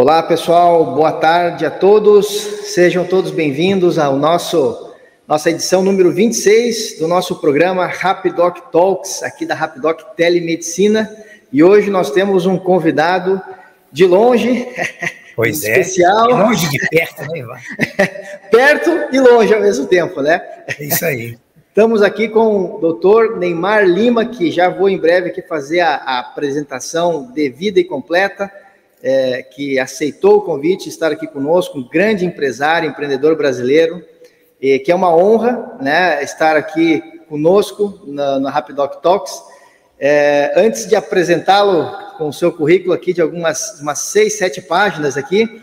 [0.00, 0.94] Olá, pessoal.
[0.94, 2.26] Boa tarde a todos.
[2.26, 4.94] Sejam todos bem-vindos ao nosso
[5.28, 11.14] nossa edição número 26 do nosso programa Rapidoc Talks, aqui da Rapidoc Telemedicina.
[11.52, 13.42] E hoje nós temos um convidado
[13.92, 14.66] de longe,
[15.36, 16.28] pois é, especial.
[16.28, 17.58] De longe de perto, né, Ivan?
[18.50, 20.40] perto e longe ao mesmo tempo, né?
[20.78, 21.36] É isso aí.
[21.68, 25.96] Estamos aqui com o doutor Neymar Lima, que já vou em breve aqui fazer a,
[25.96, 28.50] a apresentação devida e completa,
[29.02, 34.04] é, que aceitou o convite de estar aqui conosco, um grande empresário, empreendedor brasileiro,
[34.60, 39.42] que é uma honra né, estar aqui conosco na, na Rapidoc Talks.
[39.98, 45.16] É, antes de apresentá-lo com o seu currículo aqui de algumas umas seis, sete páginas
[45.16, 45.62] aqui,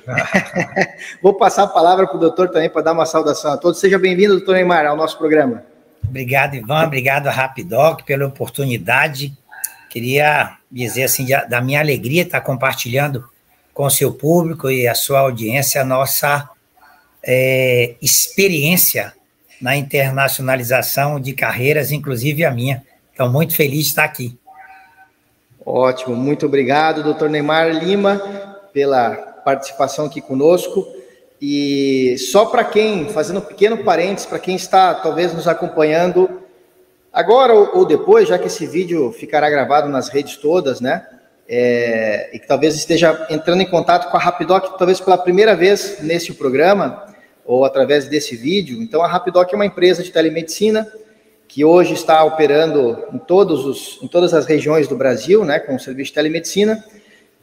[1.21, 3.79] vou passar a palavra para o doutor também para dar uma saudação a todos.
[3.79, 5.63] Seja bem-vindo, doutor Neymar, ao nosso programa.
[6.07, 6.85] Obrigado, Ivan.
[6.85, 9.33] Obrigado Rapidoc pela oportunidade.
[9.97, 13.27] Queria dizer assim da minha alegria estar compartilhando
[13.73, 16.47] com o seu público e a sua audiência a nossa
[17.25, 19.11] é, experiência
[19.59, 22.83] na internacionalização de carreiras, inclusive a minha.
[23.11, 24.37] Então, muito feliz de estar aqui.
[25.65, 28.19] Ótimo, muito obrigado, doutor Neymar Lima,
[28.71, 30.87] pela participação aqui conosco.
[31.41, 36.36] E só para quem, fazendo um pequeno parênteses, para quem está talvez nos acompanhando
[37.17, 41.07] agora ou, depois, já que esse vídeo ficará gravado nas redes todas, né?
[41.49, 45.97] É, e que talvez esteja entrando em contato com a Rapidoc, talvez pela primeira vez
[46.01, 47.05] nesse programa,
[47.43, 48.81] ou através desse vídeo.
[48.81, 50.87] Então, a Rapidoc é uma empresa de telemedicina
[51.47, 55.75] que hoje está operando em, todos os, em todas as regiões do Brasil, né, com
[55.75, 56.83] o serviço de telemedicina.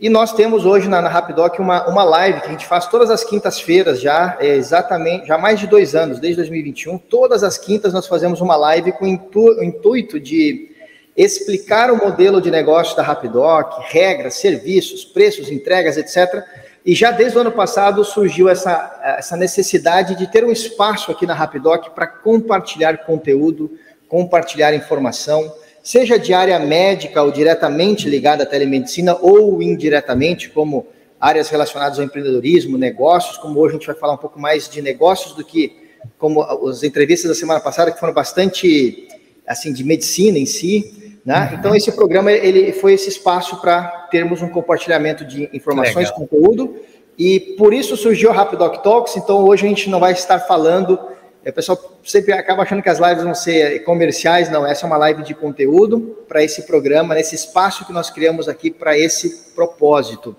[0.01, 3.11] E nós temos hoje na, na Rapidoc uma, uma live que a gente faz todas
[3.11, 6.99] as quintas-feiras já, é exatamente, já há mais de dois anos, desde 2021.
[6.99, 10.69] Todas as quintas nós fazemos uma live com o, intu, o intuito de
[11.17, 16.43] explicar o modelo de negócio da Rapidoc, regras, serviços, preços, entregas, etc.,
[16.85, 21.25] e já desde o ano passado surgiu essa, essa necessidade de ter um espaço aqui
[21.25, 23.71] na Rapidoc para compartilhar conteúdo,
[24.07, 25.51] compartilhar informação,
[25.85, 30.87] seja de área médica ou diretamente ligada à telemedicina ou indiretamente, como
[31.21, 34.81] áreas relacionadas ao empreendedorismo, negócios, como hoje a gente vai falar um pouco mais de
[34.81, 35.77] negócios do que
[36.19, 39.09] como as entrevistas da semana passada que foram bastante
[39.47, 41.51] assim de medicina em si, né?
[41.51, 41.59] Uhum.
[41.59, 46.15] Então, esse programa ele foi esse espaço para termos um compartilhamento de informações, Legal.
[46.15, 46.77] conteúdo,
[47.19, 49.17] e por isso surgiu o Rapidoc Talks.
[49.17, 50.99] Então, hoje a gente não vai estar falando.
[51.47, 54.67] O pessoal sempre acaba achando que as lives vão ser comerciais, não.
[54.67, 58.71] Essa é uma live de conteúdo para esse programa, nesse espaço que nós criamos aqui
[58.71, 60.35] para esse propósito.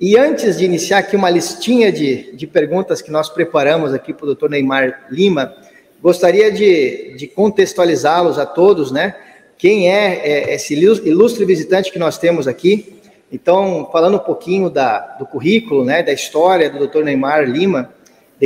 [0.00, 4.24] E antes de iniciar aqui uma listinha de, de perguntas que nós preparamos aqui para
[4.24, 5.54] o doutor Neymar Lima,
[6.02, 9.14] gostaria de, de contextualizá-los a todos, né?
[9.56, 13.00] quem é, é esse ilustre visitante que nós temos aqui.
[13.30, 17.04] Então, falando um pouquinho da, do currículo, né, da história do Dr.
[17.04, 17.90] Neymar Lima,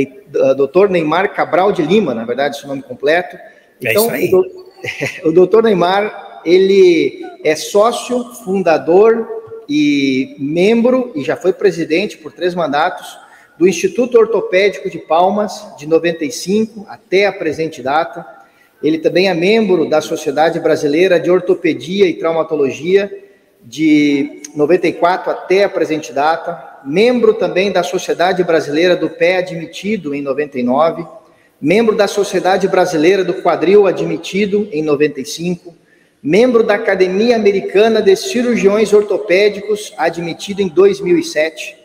[0.05, 0.89] de, Dr.
[0.89, 3.35] Neymar Cabral de Lima, na verdade, seu nome completo.
[3.35, 4.29] É então, é
[5.23, 5.63] o, o Dr.
[5.63, 9.27] Neymar, ele é sócio, fundador
[9.67, 13.17] e membro, e já foi presidente por três mandatos,
[13.57, 18.37] do Instituto Ortopédico de Palmas, de 95 até a presente data
[18.81, 23.25] ele também é membro da Sociedade Brasileira de Ortopedia e Traumatologia,
[23.63, 30.21] de 94 até a presente data, membro também da Sociedade Brasileira do Pé Admitido em
[30.21, 31.05] 99,
[31.59, 35.75] membro da Sociedade Brasileira do Quadril Admitido em 95,
[36.21, 41.75] membro da Academia Americana de Cirurgiões Ortopédicos, admitido em 2007,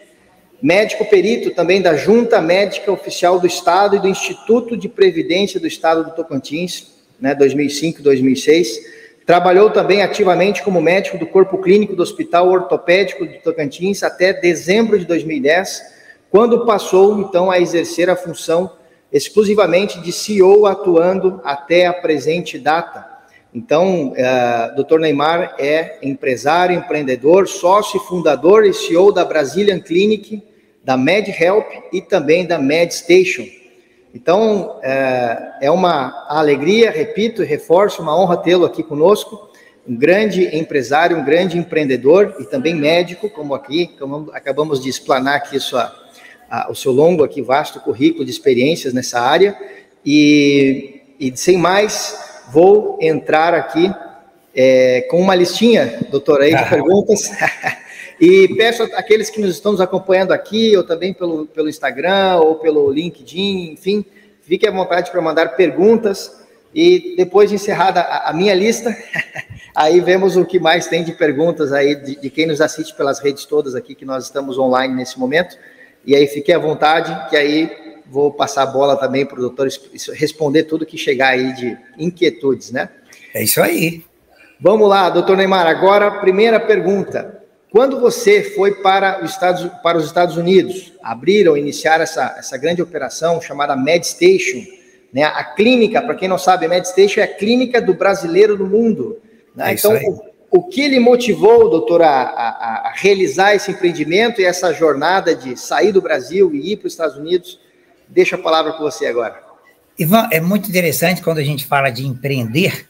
[0.62, 5.66] médico perito também da Junta Médica Oficial do Estado e do Instituto de Previdência do
[5.66, 9.01] Estado do Tocantins, né, 2005 2006.
[9.24, 14.98] Trabalhou também ativamente como médico do Corpo Clínico do Hospital Ortopédico do Tocantins até dezembro
[14.98, 15.80] de 2010,
[16.28, 18.72] quando passou então a exercer a função
[19.12, 23.06] exclusivamente de CEO, atuando até a presente data.
[23.54, 24.98] Então, uh, eh, Dr.
[24.98, 30.42] Neymar é empresário, empreendedor, sócio fundador e CEO da Brazilian Clinic,
[30.82, 33.44] da MedHelp e também da MedStation.
[34.14, 39.50] Então, é, é uma alegria, repito e reforço, uma honra tê-lo aqui conosco,
[39.88, 45.36] um grande empresário, um grande empreendedor e também médico, como aqui, como acabamos de explanar
[45.36, 45.92] aqui sua,
[46.48, 49.56] a, o seu longo aqui, vasto currículo de experiências nessa área.
[50.04, 53.92] E, e sem mais, vou entrar aqui
[54.54, 57.30] é, com uma listinha, doutor, aí, de perguntas.
[58.24, 62.54] E peço àqueles que nos estão nos acompanhando aqui, ou também pelo, pelo Instagram, ou
[62.54, 64.04] pelo LinkedIn, enfim,
[64.42, 66.40] fique à vontade para mandar perguntas.
[66.72, 68.96] E depois de encerrada a, a minha lista,
[69.74, 73.20] Aí vemos o que mais tem de perguntas aí de, de, quem nos assiste pelas
[73.20, 75.56] redes todas aqui, que nós estamos online nesse momento.
[76.04, 77.70] E aí fique à vontade, que aí
[78.06, 79.68] vou passar a bola também para o doutor
[80.12, 82.90] responder tudo que chegar aí de inquietudes, né?
[83.32, 84.04] É isso aí.
[84.60, 85.66] Vamos lá, doutor Neymar.
[85.66, 87.41] Agora, primeira pergunta.
[87.72, 92.82] Quando você foi para os Estados, para os Estados Unidos, abriram, iniciaram essa, essa grande
[92.82, 94.62] operação chamada MedStation,
[95.10, 95.24] né?
[95.24, 99.18] A clínica, para quem não sabe, MedStation é a clínica do brasileiro no mundo.
[99.56, 99.70] Né?
[99.70, 104.44] É então, o, o, que lhe motivou, doutor, a, a, a, realizar esse empreendimento e
[104.44, 107.58] essa jornada de sair do Brasil e ir para os Estados Unidos?
[108.06, 109.42] Deixa a palavra com você agora.
[109.98, 112.86] Ivan, é muito interessante quando a gente fala de empreender,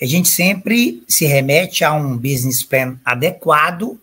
[0.00, 4.00] a gente sempre se remete a um business plan adequado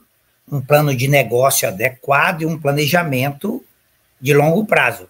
[0.51, 3.63] um plano de negócio adequado e um planejamento
[4.19, 5.07] de longo prazo.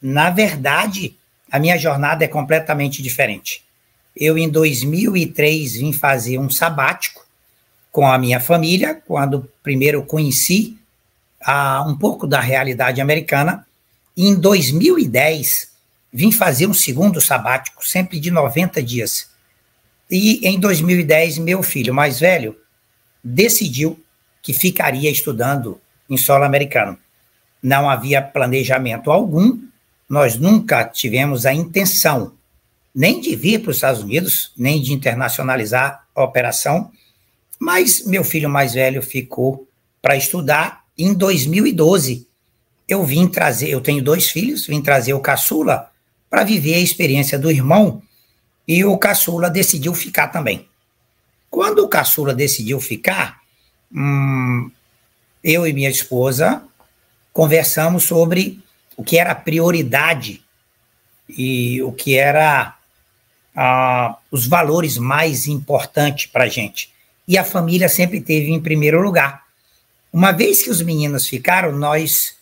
[0.00, 1.16] Na verdade,
[1.50, 3.64] a minha jornada é completamente diferente.
[4.16, 7.26] Eu, em 2003, vim fazer um sabático
[7.90, 10.76] com a minha família, quando primeiro conheci
[11.40, 13.66] ah, um pouco da realidade americana.
[14.16, 15.70] E em 2010,
[16.12, 19.28] vim fazer um segundo sabático, sempre de 90 dias.
[20.08, 22.56] E em 2010, meu filho mais velho
[23.22, 23.98] decidiu
[24.44, 26.96] que ficaria estudando em solo americano.
[27.60, 29.58] Não havia planejamento algum,
[30.08, 32.34] nós nunca tivemos a intenção
[32.94, 36.92] nem de vir para os Estados Unidos, nem de internacionalizar a operação,
[37.58, 39.66] mas meu filho mais velho ficou
[40.00, 40.84] para estudar.
[40.96, 42.28] Em 2012,
[42.86, 45.90] eu vim trazer, eu tenho dois filhos, vim trazer o caçula
[46.30, 48.00] para viver a experiência do irmão,
[48.66, 50.68] e o caçula decidiu ficar também.
[51.50, 53.40] Quando o caçula decidiu ficar,
[53.92, 54.70] hum,
[55.42, 56.62] eu e minha esposa
[57.32, 58.62] conversamos sobre
[58.96, 60.42] o que era prioridade
[61.28, 62.76] e o que era
[63.54, 66.92] ah, os valores mais importantes para a gente.
[67.26, 69.44] E a família sempre teve em primeiro lugar.
[70.12, 72.36] Uma vez que os meninos ficaram, nós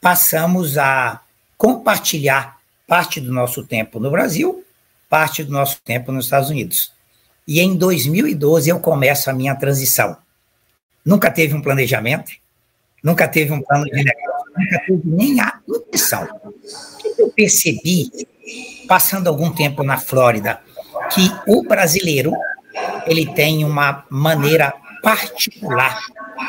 [0.00, 1.20] passamos a
[1.56, 4.64] compartilhar parte do nosso tempo no Brasil,
[5.08, 6.92] parte do nosso tempo nos Estados Unidos.
[7.46, 10.16] E em 2012 eu começo a minha transição
[11.04, 12.32] nunca teve um planejamento,
[13.02, 16.28] nunca teve um plano de negócio, nunca teve nem a intenção.
[17.18, 18.10] Eu percebi,
[18.86, 20.60] passando algum tempo na Flórida,
[21.12, 22.32] que o brasileiro
[23.06, 24.72] ele tem uma maneira
[25.02, 25.98] particular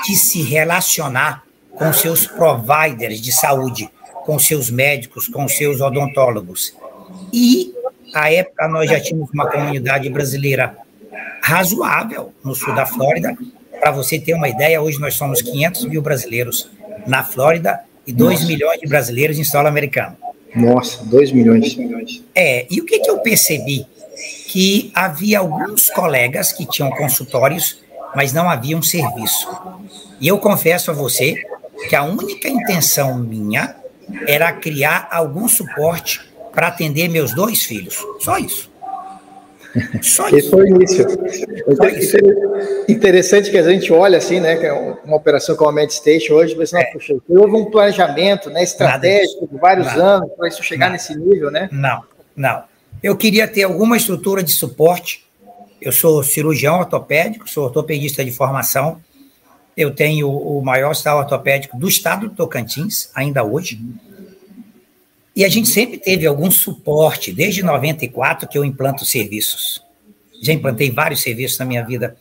[0.06, 3.90] de se relacionar com seus providers de saúde,
[4.26, 6.76] com seus médicos, com seus odontólogos.
[7.32, 7.74] E,
[8.14, 10.78] à época, nós já tínhamos uma comunidade brasileira
[11.42, 13.36] razoável no sul da Flórida,
[13.84, 16.70] para você ter uma ideia, hoje nós somos 500 mil brasileiros
[17.06, 18.48] na Flórida e 2 Nossa.
[18.48, 20.16] milhões de brasileiros em solo americano.
[20.56, 21.78] Nossa, 2 milhões.
[22.34, 23.86] É, e o que, que eu percebi?
[24.48, 27.82] Que havia alguns colegas que tinham consultórios,
[28.16, 29.50] mas não havia um serviço.
[30.22, 31.44] E eu confesso a você
[31.90, 33.76] que a única intenção minha
[34.26, 36.22] era criar algum suporte
[36.54, 37.98] para atender meus dois filhos.
[38.22, 38.72] Só isso.
[40.02, 40.38] Só isso.
[40.38, 41.08] Esse foi o início.
[41.98, 42.18] Isso.
[42.88, 44.56] Interessante que a gente olha assim, né?
[44.56, 46.86] Que é uma operação como a MedStation hoje, você é.
[46.86, 50.04] puxa, houve um planejamento né, estratégico de vários Nada.
[50.04, 50.94] anos para isso chegar Nada.
[50.94, 51.70] nesse nível, né?
[51.72, 52.04] Não,
[52.36, 52.64] não.
[53.02, 55.26] Eu queria ter alguma estrutura de suporte.
[55.82, 59.02] Eu sou cirurgião ortopédico, sou ortopedista de formação.
[59.76, 63.80] Eu tenho o maior hospital ortopédico do estado do Tocantins, ainda hoje.
[65.36, 69.84] E a gente sempre teve algum suporte, desde 94 que eu implanto serviços.
[70.42, 72.16] Já implantei vários serviços na minha vida.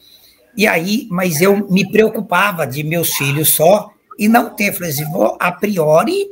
[0.57, 4.73] E aí, mas eu me preocupava de meus filhos só e não ter.
[4.73, 5.05] Falei assim,
[5.39, 6.27] a priori,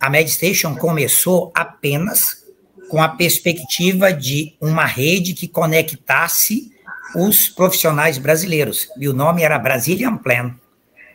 [0.00, 2.44] a MedStation começou apenas
[2.88, 6.70] com a perspectiva de uma rede que conectasse
[7.14, 8.88] os profissionais brasileiros.
[8.98, 10.54] E o nome era Brazilian Plan.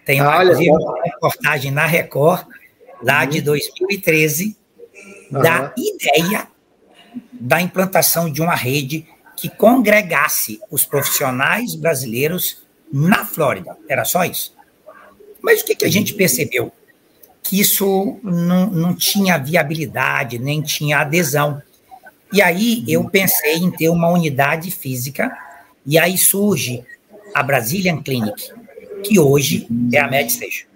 [0.05, 2.45] Tem uma, Olha, uma reportagem na Record
[3.01, 4.55] lá de 2013,
[5.31, 5.41] uhum.
[5.41, 6.47] da ideia
[7.31, 9.05] da implantação de uma rede
[9.35, 13.75] que congregasse os profissionais brasileiros na Flórida.
[13.89, 14.55] Era só isso.
[15.41, 16.71] Mas o que, que a gente percebeu?
[17.41, 21.61] Que isso não, não tinha viabilidade, nem tinha adesão.
[22.31, 25.35] E aí eu pensei em ter uma unidade física,
[25.85, 26.85] e aí surge
[27.33, 28.51] a Brazilian Clinic,
[29.03, 30.67] que hoje é a MedStation.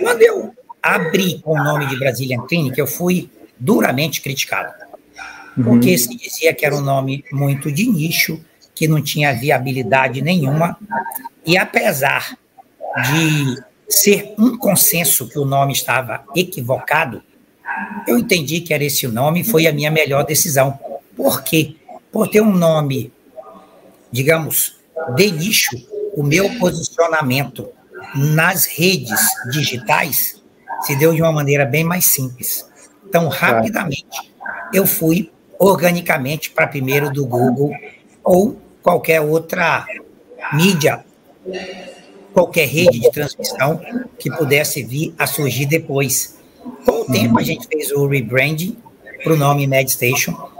[0.00, 0.54] Quando eu
[0.84, 4.74] abri com o nome de Brazilian Clinic, eu fui duramente criticado.
[5.54, 5.98] Porque uhum.
[5.98, 10.76] se dizia que era um nome muito de nicho, que não tinha viabilidade nenhuma,
[11.46, 12.36] e apesar
[13.10, 17.22] de ser um consenso que o nome estava equivocado,
[18.06, 20.78] eu entendi que era esse o nome e foi a minha melhor decisão.
[21.16, 21.76] Por quê?
[22.12, 23.12] Por ter um nome,
[24.12, 24.76] digamos,
[25.14, 25.70] de nicho,
[26.14, 27.68] o meu posicionamento
[28.14, 30.43] nas redes digitais
[30.82, 32.66] se deu de uma maneira bem mais simples.
[33.06, 34.32] Então, rapidamente,
[34.72, 37.72] eu fui organicamente para primeiro do Google
[38.22, 39.86] ou qualquer outra
[40.52, 41.04] mídia,
[42.32, 43.80] qualquer rede de transmissão
[44.18, 46.36] que pudesse vir a surgir depois.
[46.84, 48.76] Com o tempo, a gente fez o rebranding
[49.22, 50.50] para o nome MedStation.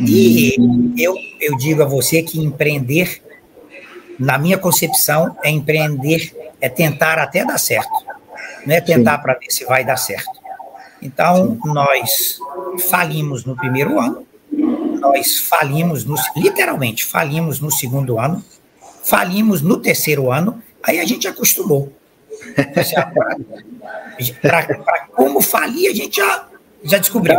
[0.00, 0.56] E
[0.98, 3.22] eu, eu digo a você que empreender,
[4.18, 8.09] na minha concepção, é empreender, é tentar até dar certo.
[8.66, 10.30] Não é tentar para ver se vai dar certo.
[11.02, 12.38] Então, nós
[12.90, 14.26] falimos no primeiro ano,
[15.00, 18.44] nós falimos, no, literalmente, falimos no segundo ano,
[19.02, 21.92] falimos no terceiro ano, aí a gente acostumou.
[24.42, 26.48] Para como falir, a gente já,
[26.84, 27.38] já descobriu.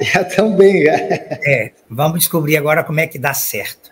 [0.00, 0.92] Já também, já.
[0.92, 3.90] É, vamos descobrir agora como é que dá certo.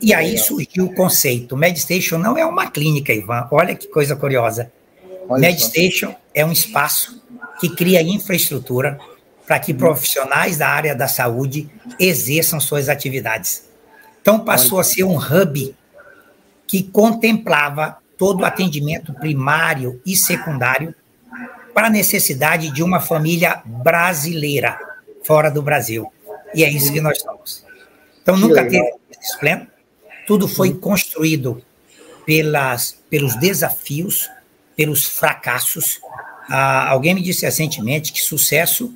[0.00, 1.56] E aí surgiu o conceito.
[1.56, 3.48] MedStation não é uma clínica, Ivan.
[3.50, 4.70] Olha que coisa curiosa.
[5.28, 7.22] Olha MedStation é um espaço
[7.60, 8.98] que cria infraestrutura
[9.46, 13.68] para que profissionais da área da saúde exerçam suas atividades.
[14.20, 15.74] Então, passou a ser um hub
[16.66, 20.94] que contemplava todo o atendimento primário e secundário
[21.74, 24.78] para a necessidade de uma família brasileira
[25.24, 26.10] fora do Brasil.
[26.54, 27.64] E é isso que nós somos.
[28.22, 28.92] Então, nunca teve
[29.40, 29.66] pleno.
[30.26, 31.62] Tudo foi construído
[32.24, 34.30] pelas, pelos desafios,
[34.76, 36.00] pelos fracassos.
[36.48, 38.92] Ah, alguém me disse recentemente que sucesso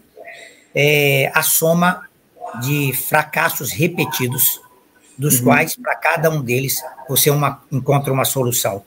[0.75, 2.02] é a soma
[2.61, 4.61] de fracassos repetidos,
[5.18, 5.45] dos uhum.
[5.45, 8.83] quais, para cada um deles, você uma, encontra uma solução.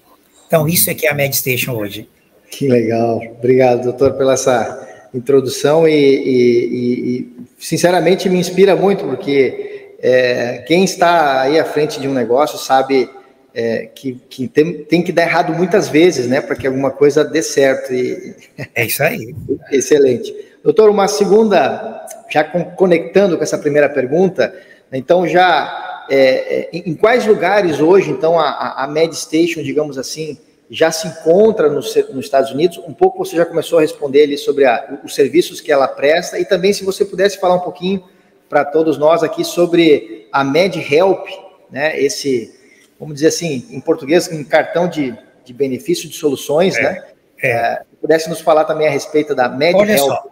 [0.47, 2.07] Então, isso é que é a MedStation hoje.
[2.51, 3.21] Que legal.
[3.37, 10.83] Obrigado, doutor, pela essa introdução e, e, e sinceramente, me inspira muito, porque é, quem
[10.83, 13.09] está aí à frente de um negócio sabe
[13.53, 17.23] é, que, que tem, tem, que dar errado muitas vezes, né, para que alguma coisa
[17.23, 17.93] dê certo.
[17.93, 18.35] E...
[18.75, 19.35] É isso aí.
[19.71, 20.33] Excelente.
[20.63, 24.53] Doutor, uma segunda, já conectando com essa primeira pergunta,
[24.91, 30.37] então já é, é em quais lugares hoje, então, a, a MedStation, digamos assim,
[30.69, 32.77] já se encontra nos, nos, Estados Unidos?
[32.77, 36.37] Um pouco você já começou a responder ali sobre a, os serviços que ela presta
[36.39, 38.03] e também se você pudesse falar um pouquinho
[38.47, 41.27] para todos nós aqui sobre a MedHelp,
[41.71, 41.99] né?
[41.99, 42.58] Esse,
[42.99, 47.03] vamos dizer assim, em português, um cartão de, de benefício de soluções, é, né?
[47.41, 47.51] É.
[47.51, 49.81] É, pudesse nos falar também a respeito da MedHelp.
[49.81, 50.23] Olha só,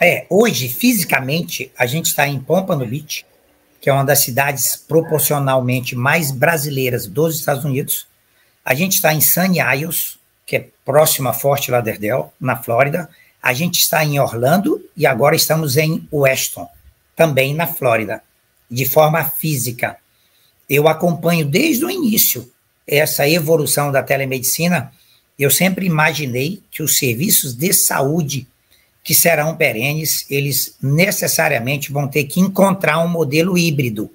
[0.00, 3.26] é, hoje, fisicamente, a gente está em Pompano Beach,
[3.80, 8.06] que é uma das cidades proporcionalmente mais brasileiras dos Estados Unidos.
[8.64, 13.08] A gente está em Sunny Isles, que é próximo a Fort Lauderdale, na Flórida.
[13.42, 16.68] A gente está em Orlando e agora estamos em Weston,
[17.16, 18.22] também na Flórida,
[18.70, 19.96] de forma física.
[20.68, 22.50] Eu acompanho desde o início
[22.86, 24.92] essa evolução da telemedicina.
[25.38, 28.46] Eu sempre imaginei que os serviços de saúde
[29.08, 34.12] que serão perenes, eles necessariamente vão ter que encontrar um modelo híbrido.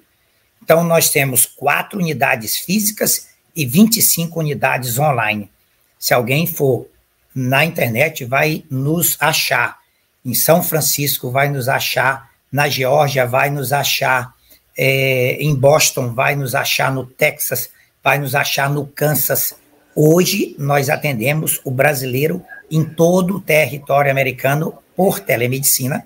[0.62, 5.50] Então, nós temos quatro unidades físicas e 25 unidades online.
[5.98, 6.86] Se alguém for
[7.34, 9.78] na internet, vai nos achar.
[10.24, 12.30] Em São Francisco, vai nos achar.
[12.52, 14.32] Na Geórgia, vai nos achar.
[14.76, 16.92] É, em Boston, vai nos achar.
[16.92, 17.70] No Texas,
[18.02, 18.68] vai nos achar.
[18.70, 19.54] No Kansas.
[19.94, 26.04] Hoje, nós atendemos o brasileiro em todo o território americano por telemedicina,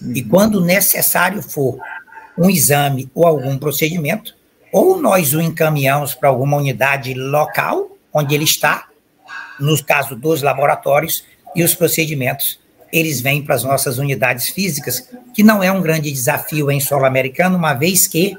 [0.00, 0.12] uhum.
[0.14, 1.78] e quando necessário for
[2.38, 4.34] um exame ou algum procedimento,
[4.72, 8.88] ou nós o encaminhamos para alguma unidade local, onde ele está,
[9.58, 12.58] no caso dos laboratórios, e os procedimentos,
[12.92, 17.04] eles vêm para as nossas unidades físicas, que não é um grande desafio em solo
[17.04, 18.36] americano, uma vez que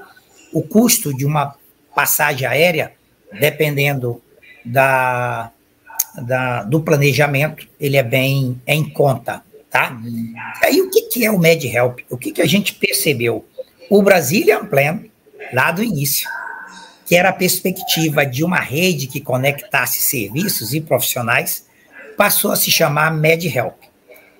[0.54, 1.56] o custo de uma
[1.94, 2.94] passagem aérea,
[3.40, 4.22] dependendo
[4.64, 5.52] da,
[6.16, 9.44] da, do planejamento, ele é bem é em conta.
[9.70, 9.98] Tá?
[10.64, 12.00] Aí o que, que é o MedHelp?
[12.10, 13.46] O que, que a gente percebeu?
[13.90, 15.02] O Brazilian Plan,
[15.54, 16.30] lá do início,
[17.06, 21.66] que era a perspectiva de uma rede que conectasse serviços e profissionais,
[22.18, 23.87] passou a se chamar MedHelp.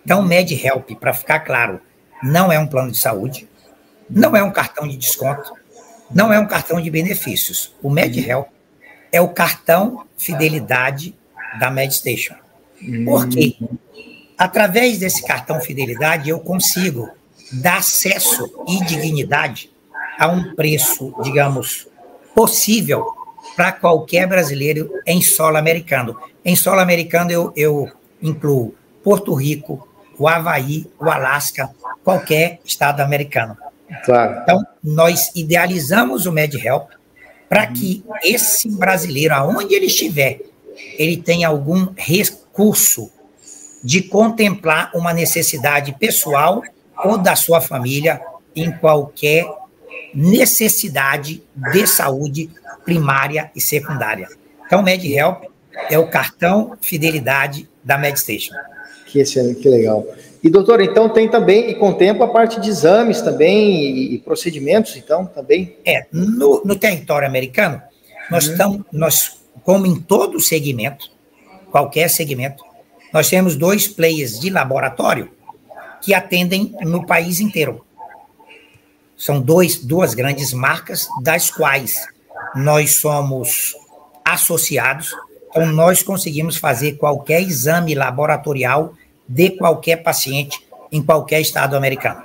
[0.08, 1.82] Então, MedHelp, para ficar claro,
[2.24, 3.46] não é um plano de saúde,
[4.10, 5.52] não é um cartão de desconto,
[6.10, 7.76] não é um cartão de benefícios.
[7.84, 8.48] O MedHelp
[9.12, 11.14] é o cartão fidelidade
[11.60, 12.36] da MedStation.
[13.04, 13.58] Por quê?
[14.38, 17.10] Através desse cartão fidelidade, eu consigo
[17.52, 19.70] dar acesso e dignidade
[20.18, 21.86] a um preço, digamos,
[22.34, 23.06] possível
[23.58, 26.18] para qualquer brasileiro em solo americano.
[26.46, 28.74] Em solo americano, eu, eu incluo
[29.04, 29.87] Porto Rico,
[30.18, 31.70] o Havaí, o Alasca,
[32.04, 33.58] qualquer estado americano.
[34.04, 34.42] Claro.
[34.42, 36.90] Então, nós idealizamos o MedHelp
[37.48, 40.42] para que esse brasileiro, aonde ele estiver,
[40.98, 43.12] ele tenha algum recurso
[43.84, 46.62] de contemplar uma necessidade pessoal
[47.04, 48.22] ou da sua família
[48.56, 49.46] em qualquer
[50.14, 52.50] necessidade de saúde
[52.84, 54.28] primária e secundária.
[54.66, 55.46] Então, MedHelp
[55.90, 58.54] é o cartão fidelidade da MedStation.
[59.08, 60.06] Que excelente, que legal.
[60.44, 64.96] E doutor, então tem também e contempla a parte de exames também e, e procedimentos,
[64.96, 65.76] então também.
[65.86, 67.82] É no, no território americano
[68.30, 68.52] nós uhum.
[68.52, 71.12] estamos, nós como em todo segmento,
[71.72, 72.64] qualquer segmento,
[73.12, 75.32] nós temos dois players de laboratório
[76.02, 77.86] que atendem no país inteiro.
[79.18, 82.08] São dois, duas grandes marcas, das quais
[82.56, 83.76] nós somos
[84.24, 85.16] associados,
[85.58, 88.94] então nós conseguimos fazer qualquer exame laboratorial
[89.28, 92.22] de qualquer paciente em qualquer estado americano.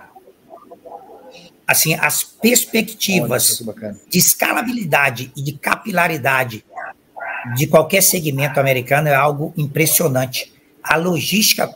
[1.67, 3.63] Assim, as perspectivas
[4.11, 6.65] de escalabilidade e de capilaridade
[7.57, 10.53] de qualquer segmento americano é algo impressionante.
[10.83, 11.75] A logística,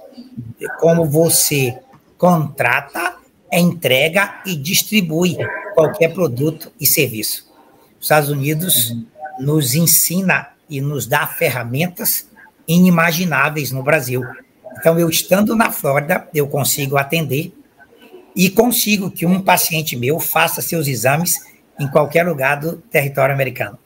[0.78, 1.78] como você
[2.18, 3.16] contrata,
[3.50, 5.36] entrega e distribui
[5.74, 7.50] qualquer produto e serviço.
[7.98, 9.06] Os Estados Unidos uhum.
[9.40, 12.28] nos ensina e nos dá ferramentas
[12.66, 14.22] inimagináveis no Brasil.
[14.78, 17.52] Então, eu estando na Flórida, eu consigo atender
[18.34, 21.40] e consigo que um paciente meu faça seus exames
[21.78, 23.78] em qualquer lugar do território americano.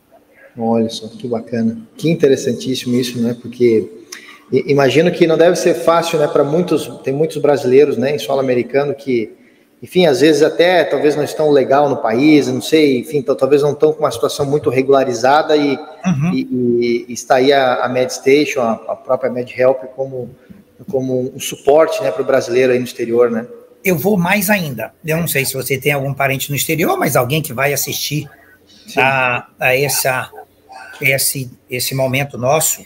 [0.58, 1.80] Olha só, que bacana.
[1.96, 3.36] Que interessantíssimo isso, né?
[3.40, 3.88] Porque
[4.52, 8.40] imagino que não deve ser fácil, né, para muitos, tem muitos brasileiros, né, em solo
[8.40, 9.32] americano que,
[9.82, 13.72] enfim, às vezes até talvez não estão legal no país, não sei, enfim, talvez não
[13.72, 16.32] estão com uma situação muito regularizada e, uhum.
[16.34, 20.30] e, e está aí a, a MedStation, a, a própria MedHelp como,
[20.90, 23.46] como um suporte, né, para o brasileiro aí no exterior, né?
[23.82, 24.92] Eu vou mais ainda.
[25.02, 28.28] Eu não sei se você tem algum parente no exterior, mas alguém que vai assistir
[28.98, 30.30] a, a essa,
[31.00, 32.84] esse, esse momento nosso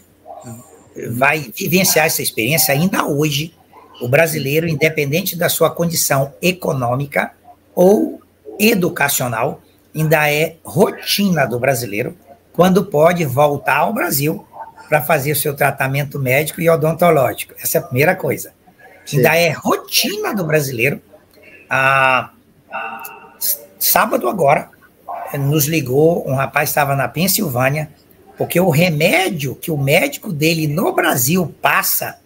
[1.10, 3.52] vai vivenciar essa experiência ainda hoje.
[4.00, 7.32] O brasileiro, independente da sua condição econômica
[7.74, 8.20] ou
[8.58, 9.60] educacional,
[9.94, 12.16] ainda é rotina do brasileiro
[12.52, 14.46] quando pode voltar ao Brasil
[14.88, 17.54] para fazer o seu tratamento médico e odontológico.
[17.60, 18.52] Essa é a primeira coisa.
[19.04, 19.18] Sim.
[19.18, 21.00] Ainda é rotina do brasileiro.
[21.68, 22.30] Ah,
[23.78, 24.70] sábado agora,
[25.38, 27.90] nos ligou, um rapaz estava na Pensilvânia,
[28.36, 32.18] porque o remédio que o médico dele no Brasil passa,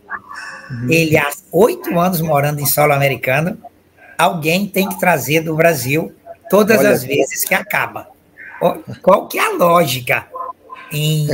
[0.71, 0.91] uhum.
[0.91, 3.59] ele há oito anos morando em solo americano,
[4.17, 6.13] alguém tem que trazer do Brasil
[6.51, 8.09] todas Olha as vezes que acaba.
[9.03, 10.27] Qual que é a lógica?
[10.93, 11.29] Em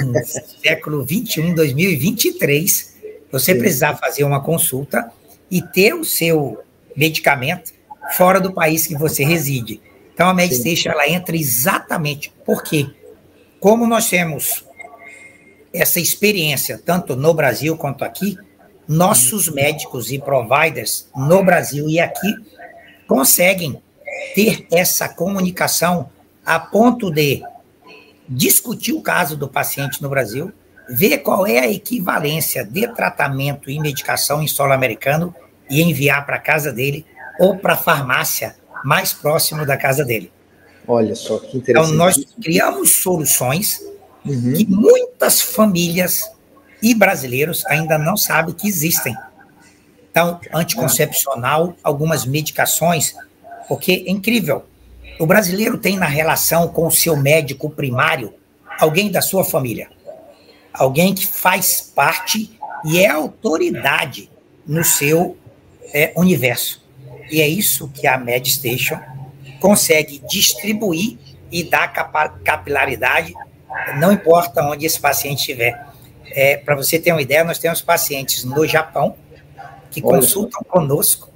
[0.62, 2.94] século 21, 2023,
[3.30, 3.58] você Sim.
[3.58, 5.10] precisar fazer uma consulta
[5.50, 6.60] e ter o seu
[6.96, 7.72] medicamento
[8.16, 9.80] fora do país que você reside.
[10.12, 12.88] Então a Medistation ela entra exatamente porque
[13.58, 14.64] como nós temos
[15.72, 18.36] essa experiência, tanto no Brasil quanto aqui,
[18.86, 22.34] nossos médicos e providers no Brasil e aqui
[23.06, 23.80] conseguem
[24.34, 26.10] ter essa comunicação
[26.44, 27.42] a ponto de
[28.28, 30.52] discutir o caso do paciente no Brasil,
[30.88, 35.34] ver qual é a equivalência de tratamento e medicação em solo americano
[35.70, 37.06] e enviar para a casa dele
[37.38, 40.30] ou para a farmácia mais próximo da casa dele.
[40.86, 41.86] Olha só que interessante.
[41.86, 43.80] Então, nós criamos soluções
[44.24, 44.52] uhum.
[44.54, 46.30] que muitas famílias
[46.84, 49.16] e brasileiros ainda não sabem que existem.
[50.10, 53.14] Então, anticoncepcional, algumas medicações,
[53.66, 54.66] porque é incrível.
[55.18, 58.34] O brasileiro tem na relação com o seu médico primário
[58.78, 59.88] alguém da sua família,
[60.74, 64.30] alguém que faz parte e é autoridade
[64.66, 65.38] no seu
[65.94, 66.84] é, universo.
[67.30, 69.00] E é isso que a MedStation
[69.58, 71.16] consegue distribuir
[71.50, 71.88] e dar
[72.44, 73.32] capilaridade,
[73.98, 75.93] não importa onde esse paciente estiver.
[76.30, 79.16] É, Para você ter uma ideia, nós temos pacientes no Japão
[79.90, 80.18] que Olha.
[80.18, 81.34] consultam conosco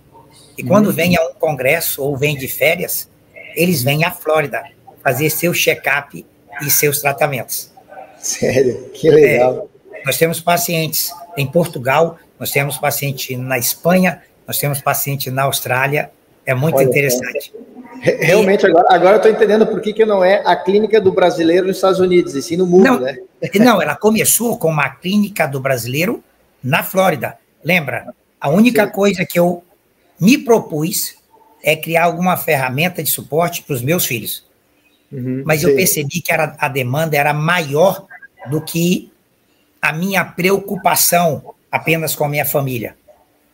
[0.58, 3.08] e quando vem a um congresso ou vem de férias,
[3.54, 4.64] eles vêm à Flórida
[5.04, 6.26] fazer seu check-up
[6.60, 7.72] e seus tratamentos.
[8.18, 8.90] Sério?
[8.92, 9.68] Que legal.
[9.92, 15.44] É, nós temos pacientes em Portugal, nós temos paciente na Espanha, nós temos paciente na
[15.44, 16.10] Austrália.
[16.44, 17.52] É muito Olha, interessante.
[18.00, 21.66] Realmente, agora, agora eu estou entendendo por que, que não é a clínica do brasileiro
[21.66, 23.18] nos Estados Unidos, e sim no mundo, não, né?
[23.54, 26.22] Não, ela começou com uma clínica do brasileiro
[26.62, 27.36] na Flórida.
[27.62, 28.14] Lembra?
[28.40, 28.92] A única sim.
[28.92, 29.62] coisa que eu
[30.20, 31.16] me propus
[31.62, 34.46] é criar alguma ferramenta de suporte para os meus filhos.
[35.10, 35.68] Uhum, Mas sim.
[35.68, 38.06] eu percebi que era, a demanda era maior
[38.48, 39.10] do que
[39.80, 42.96] a minha preocupação apenas com a minha família.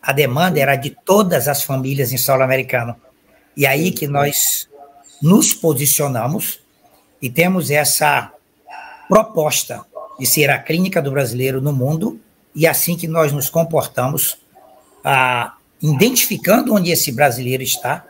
[0.03, 2.97] A demanda era de todas as famílias em solo americano.
[3.57, 4.69] E aí que nós
[5.23, 6.61] nos posicionamos
[7.21, 8.33] e temos essa
[9.09, 9.85] proposta
[10.19, 12.21] de ser a clínica do brasileiro no mundo
[12.55, 14.39] e assim que nós nos comportamos,
[15.03, 18.05] ah, identificando onde esse brasileiro está,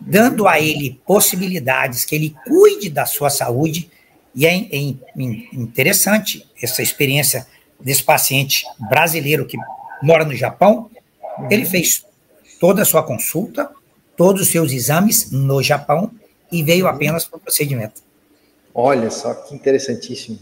[0.00, 3.90] dando a ele possibilidades que ele cuide da sua saúde.
[4.34, 4.94] E é, é
[5.52, 7.46] interessante essa experiência
[7.78, 9.58] desse paciente brasileiro que
[10.02, 10.90] mora no Japão.
[11.50, 12.04] Ele fez
[12.60, 13.70] toda a sua consulta,
[14.16, 16.10] todos os seus exames no Japão
[16.50, 18.02] e veio apenas para o procedimento.
[18.74, 20.38] Olha só que interessantíssimo.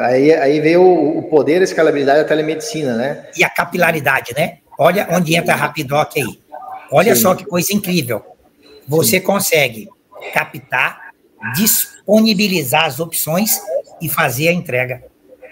[0.00, 3.28] Aí, aí veio o poder, a escalabilidade da telemedicina, né?
[3.36, 4.58] E a capilaridade, né?
[4.76, 6.40] Olha onde entra a Rapidoc aí.
[6.90, 7.22] Olha Sim.
[7.22, 8.22] só que coisa incrível.
[8.88, 9.26] Você Sim.
[9.26, 9.88] consegue
[10.34, 11.12] captar,
[11.54, 13.60] disponibilizar as opções
[14.00, 15.04] e fazer a entrega.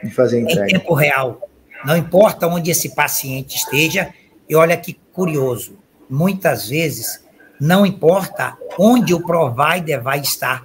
[0.02, 0.64] E fazer a entrega.
[0.64, 1.48] Em tempo real.
[1.84, 4.12] Não importa onde esse paciente esteja.
[4.48, 5.78] E olha que curioso.
[6.10, 7.22] Muitas vezes,
[7.60, 10.64] não importa onde o provider vai estar,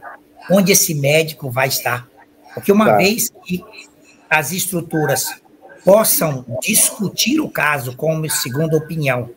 [0.49, 2.07] onde esse médico vai estar
[2.53, 2.97] porque uma tá.
[2.97, 3.63] vez que
[4.29, 5.41] as estruturas
[5.83, 9.29] possam discutir o caso como segunda opinião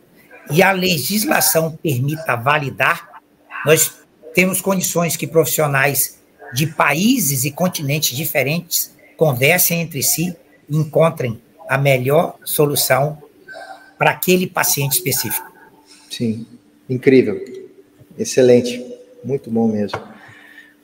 [0.49, 3.21] e a legislação permita validar,
[3.65, 3.93] nós
[4.33, 6.19] temos condições que profissionais
[6.53, 10.35] de países e continentes diferentes conversem entre si
[10.69, 13.21] e encontrem a melhor solução
[13.97, 15.51] para aquele paciente específico.
[16.09, 16.45] Sim,
[16.89, 17.43] incrível,
[18.17, 18.83] excelente,
[19.23, 20.01] muito bom mesmo.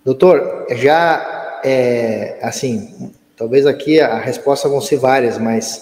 [0.04, 5.82] Doutor, já é, assim, talvez aqui a resposta vão ser várias, mas,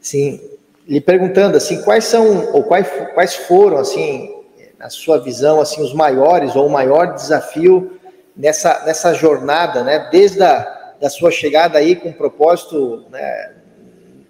[0.00, 0.40] sim,
[0.86, 4.34] lhe perguntando, assim, quais são, ou quais, quais foram, assim,
[4.78, 8.00] na sua visão, assim, os maiores ou o maior desafio
[8.36, 13.54] nessa, nessa jornada, né, desde a da sua chegada aí com um propósito né,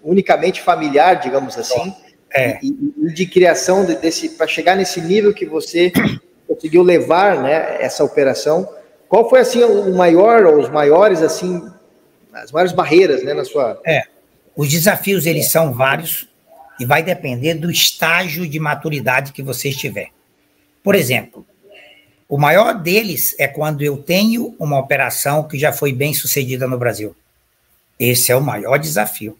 [0.03, 1.93] unicamente familiar, digamos assim,
[2.33, 2.59] é.
[2.61, 5.91] e, e, de criação de, desse, para chegar nesse nível que você
[6.47, 8.67] conseguiu levar, né, essa operação,
[9.07, 11.61] qual foi assim o maior ou os maiores assim
[12.33, 13.79] as maiores barreiras, né, na sua?
[13.85, 14.03] É,
[14.55, 16.27] os desafios eles são vários
[16.79, 20.09] e vai depender do estágio de maturidade que você estiver.
[20.83, 21.45] Por exemplo,
[22.27, 26.77] o maior deles é quando eu tenho uma operação que já foi bem sucedida no
[26.79, 27.15] Brasil.
[27.99, 29.37] Esse é o maior desafio.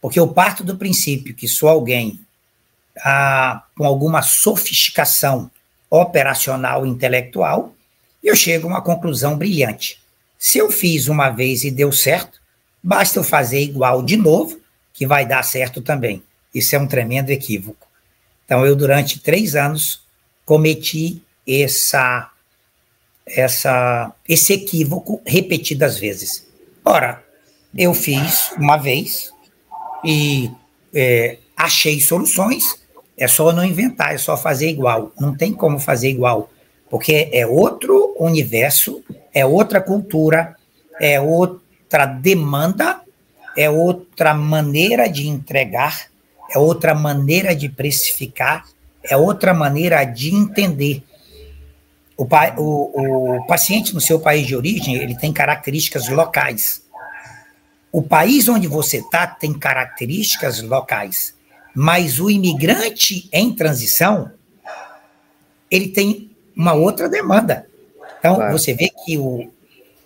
[0.00, 2.20] Porque eu parto do princípio que sou alguém
[3.04, 5.50] ah, com alguma sofisticação
[5.90, 7.74] operacional e intelectual
[8.22, 9.98] eu chego a uma conclusão brilhante.
[10.38, 12.40] Se eu fiz uma vez e deu certo,
[12.82, 14.60] basta eu fazer igual de novo,
[14.92, 16.22] que vai dar certo também.
[16.54, 17.86] Isso é um tremendo equívoco.
[18.44, 20.02] Então, eu, durante três anos,
[20.44, 22.30] cometi essa,
[23.26, 26.46] essa, esse equívoco repetidas vezes.
[26.84, 27.22] Ora,
[27.76, 29.30] eu fiz uma vez
[30.04, 30.50] e
[30.94, 32.80] é, achei soluções,
[33.18, 35.12] é só não inventar, é só fazer igual.
[35.18, 36.48] Não tem como fazer igual
[36.90, 39.02] porque é outro universo,
[39.32, 40.56] é outra cultura,
[41.00, 43.00] é outra demanda,
[43.56, 46.06] é outra maneira de entregar,
[46.50, 48.64] é outra maneira de precificar,
[49.02, 51.02] é outra maneira de entender.
[52.16, 52.24] O,
[52.56, 56.82] o, o paciente no seu país de origem, ele tem características locais.
[57.92, 61.34] O país onde você está tem características locais,
[61.80, 64.32] mas o imigrante em transição,
[65.70, 67.68] ele tem uma outra demanda.
[68.18, 68.50] Então, claro.
[68.50, 69.48] você vê que o,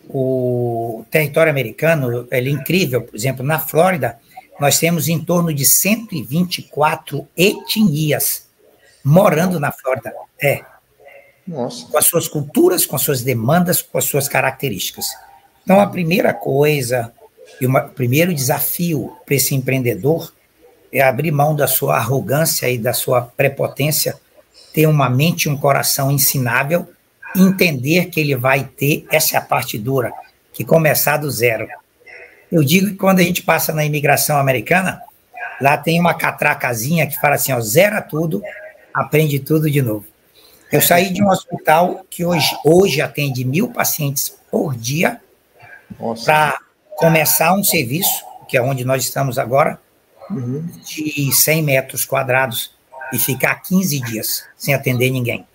[0.06, 3.00] o território americano é incrível.
[3.00, 4.18] Por exemplo, na Flórida,
[4.60, 8.46] nós temos em torno de 124 etnias
[9.02, 10.12] morando na Flórida.
[10.42, 10.62] É.
[11.48, 11.86] Nossa.
[11.86, 15.06] Com as suas culturas, com as suas demandas, com as suas características.
[15.64, 17.14] Então, a primeira coisa,
[17.58, 20.34] e o primeiro desafio para esse empreendedor
[20.92, 24.20] é abrir mão da sua arrogância e da sua prepotência
[24.72, 26.88] ter uma mente e um coração ensinável,
[27.36, 30.12] entender que ele vai ter, essa é a parte dura,
[30.52, 31.68] que começar do zero.
[32.50, 35.00] Eu digo que quando a gente passa na imigração americana,
[35.60, 38.42] lá tem uma catracazinha que fala assim, ó, zera tudo,
[38.92, 40.04] aprende tudo de novo.
[40.70, 45.20] Eu saí de um hospital que hoje, hoje atende mil pacientes por dia
[46.24, 46.58] para
[46.96, 49.78] começar um serviço, que é onde nós estamos agora,
[50.30, 50.66] uhum.
[50.84, 52.74] de 100 metros quadrados
[53.12, 55.46] e ficar 15 dias sem atender ninguém,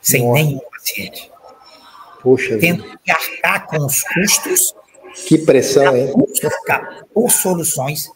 [0.00, 0.42] sem Nossa.
[0.42, 1.30] nenhum paciente.
[2.20, 2.98] Puxa Tendo vida.
[3.04, 4.74] que arcar com os custos.
[5.26, 6.12] Que pressão, hein?
[6.14, 8.10] Buscar por soluções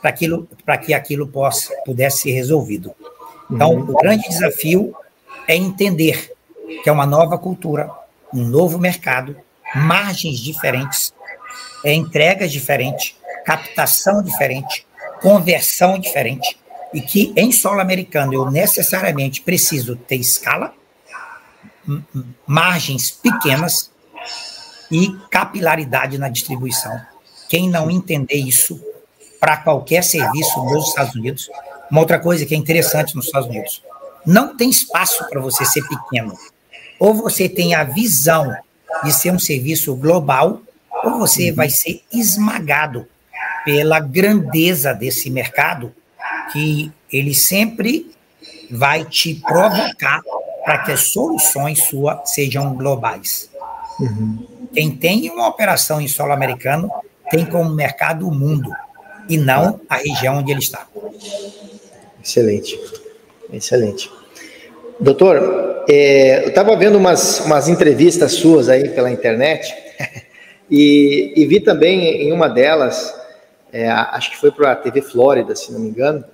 [0.00, 2.94] para aquilo, para que aquilo possa, pudesse ser resolvido.
[3.50, 3.90] Então, uhum.
[3.90, 4.94] o grande desafio
[5.46, 6.32] é entender
[6.82, 7.90] que é uma nova cultura,
[8.32, 9.36] um novo mercado,
[9.74, 11.12] margens diferentes,
[11.84, 14.86] é, entregas diferentes, captação diferente,
[15.24, 16.58] conversão diferente
[16.92, 20.74] e que em solo americano eu necessariamente preciso ter escala,
[22.46, 23.90] margens pequenas,
[24.90, 27.00] e capilaridade na distribuição.
[27.48, 28.78] Quem não entender isso
[29.40, 31.50] para qualquer serviço nos Estados Unidos,
[31.90, 33.82] uma outra coisa que é interessante nos Estados Unidos,
[34.26, 36.38] não tem espaço para você ser pequeno.
[37.00, 38.54] Ou você tem a visão
[39.02, 40.60] de ser um serviço global,
[41.02, 43.08] ou você vai ser esmagado
[43.64, 45.92] pela grandeza desse mercado,
[46.52, 48.10] que ele sempre
[48.70, 50.20] vai te provocar
[50.64, 53.50] para que as soluções suas sejam globais.
[54.00, 54.46] Uhum.
[54.72, 56.90] Quem tem uma operação em solo americano
[57.30, 58.70] tem como mercado o mundo
[59.28, 60.86] e não a região onde ele está.
[62.22, 62.78] Excelente,
[63.52, 64.10] excelente.
[64.98, 69.74] Doutor, é, eu estava vendo umas, umas entrevistas suas aí pela internet
[70.70, 73.14] e, e vi também em uma delas,
[73.74, 76.24] é, acho que foi para a TV Flórida, se não me engano,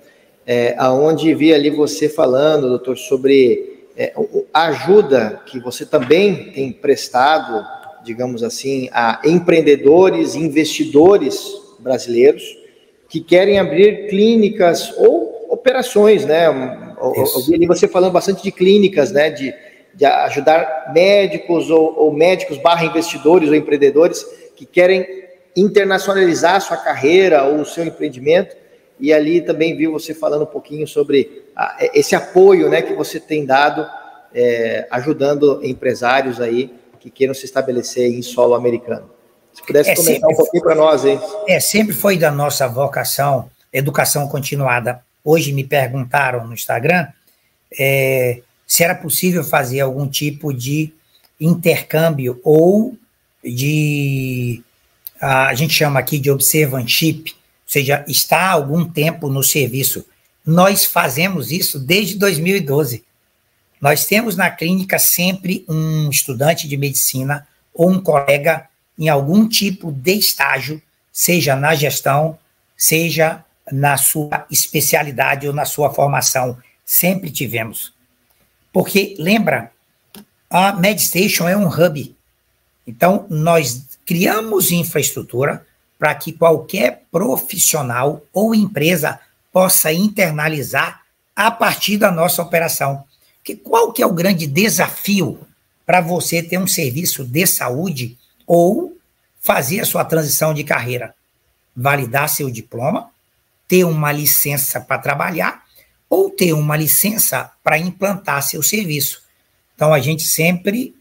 [0.45, 4.13] é, aonde vi ali você falando, doutor, sobre é,
[4.53, 7.65] a ajuda que você também tem prestado,
[8.03, 11.43] digamos assim, a empreendedores, investidores
[11.79, 12.43] brasileiros
[13.09, 16.45] que querem abrir clínicas ou operações, né?
[16.45, 19.31] Eu, vi ali você falando bastante de clínicas, né?
[19.31, 19.51] De,
[19.95, 24.23] de ajudar médicos ou, ou médicos barra investidores ou empreendedores
[24.55, 25.20] que querem
[25.55, 28.55] internacionalizar sua carreira ou o seu empreendimento
[28.99, 33.19] e ali também vi você falando um pouquinho sobre a, esse apoio né, que você
[33.19, 33.87] tem dado,
[34.33, 39.09] é, ajudando empresários aí que queiram se estabelecer em solo americano.
[39.51, 41.19] Se pudesse é, comentar um pouquinho para nós, hein?
[41.47, 45.01] É, sempre foi da nossa vocação educação continuada.
[45.23, 47.07] Hoje me perguntaram no Instagram
[47.77, 50.93] é, se era possível fazer algum tipo de
[51.39, 52.95] intercâmbio ou
[53.43, 54.61] de
[55.21, 60.03] a gente chama aqui de observantship, seja, está há algum tempo no serviço.
[60.43, 63.03] Nós fazemos isso desde 2012.
[63.79, 69.91] Nós temos na clínica sempre um estudante de medicina ou um colega em algum tipo
[69.91, 70.81] de estágio,
[71.11, 72.37] seja na gestão,
[72.75, 76.57] seja na sua especialidade ou na sua formação.
[76.83, 77.93] Sempre tivemos.
[78.73, 79.71] Porque, lembra,
[80.49, 82.15] a MedStation é um hub.
[82.87, 85.65] Então, nós criamos infraestrutura
[85.97, 89.21] para que qualquer profissional ou empresa
[89.53, 93.05] possa internalizar a partir da nossa operação.
[93.41, 95.39] Que qual que é o grande desafio
[95.85, 98.97] para você ter um serviço de saúde ou
[99.39, 101.15] fazer a sua transição de carreira?
[101.73, 103.09] Validar seu diploma,
[103.65, 105.63] ter uma licença para trabalhar
[106.09, 109.23] ou ter uma licença para implantar seu serviço.
[109.73, 110.93] Então a gente sempre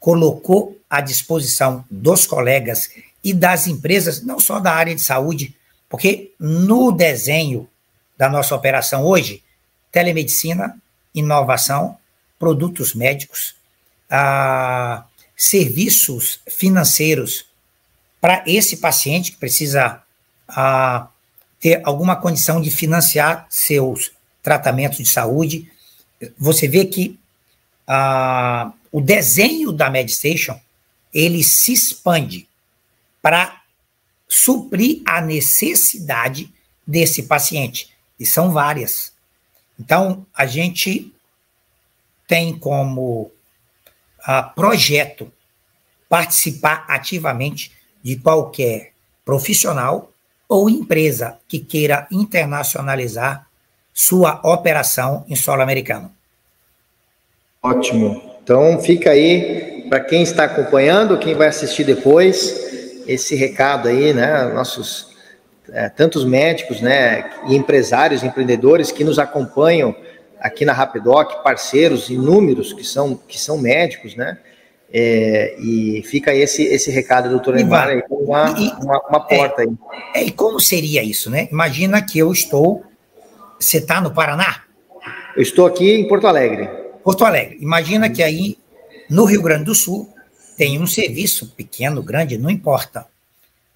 [0.00, 2.90] colocou à disposição dos colegas
[3.22, 5.54] e das empresas, não só da área de saúde,
[5.88, 7.68] porque no desenho
[8.16, 9.42] da nossa operação hoje,
[9.92, 10.76] telemedicina,
[11.14, 11.98] inovação,
[12.38, 13.54] produtos médicos,
[14.08, 15.04] ah,
[15.36, 17.46] serviços financeiros
[18.20, 20.02] para esse paciente que precisa
[20.48, 21.08] ah,
[21.60, 25.70] ter alguma condição de financiar seus tratamentos de saúde.
[26.38, 27.18] Você vê que
[27.86, 30.60] ah, o desenho da MedStation
[31.12, 32.48] ele se expande
[33.20, 33.60] para
[34.28, 36.52] suprir a necessidade
[36.86, 37.90] desse paciente.
[38.18, 39.12] E são várias.
[39.78, 41.12] Então, a gente
[42.26, 43.22] tem como
[44.20, 45.32] uh, projeto
[46.08, 47.72] participar ativamente
[48.02, 48.92] de qualquer
[49.24, 50.12] profissional
[50.48, 53.48] ou empresa que queira internacionalizar
[53.92, 56.12] sua operação em solo americano.
[57.62, 58.29] Ótimo.
[58.50, 64.42] Então, fica aí para quem está acompanhando, quem vai assistir depois esse recado aí, né?
[64.52, 65.10] Nossos
[65.72, 67.30] é, tantos médicos, né?
[67.46, 69.94] E empresários, empreendedores que nos acompanham
[70.40, 74.36] aqui na Rapidoc, parceiros inúmeros que são que são médicos, né?
[74.92, 79.66] É, e fica esse esse recado, doutor Neymar, aí, uma, e, uma, uma, porta é,
[79.66, 79.72] aí.
[80.12, 81.46] É, e como seria isso, né?
[81.52, 82.82] Imagina que eu estou.
[83.60, 84.64] Você está no Paraná?
[85.36, 86.89] Eu estou aqui em Porto Alegre.
[87.02, 87.58] Porto Alegre.
[87.60, 88.58] Imagina que aí
[89.08, 90.12] no Rio Grande do Sul
[90.56, 93.06] tem um serviço pequeno, grande, não importa,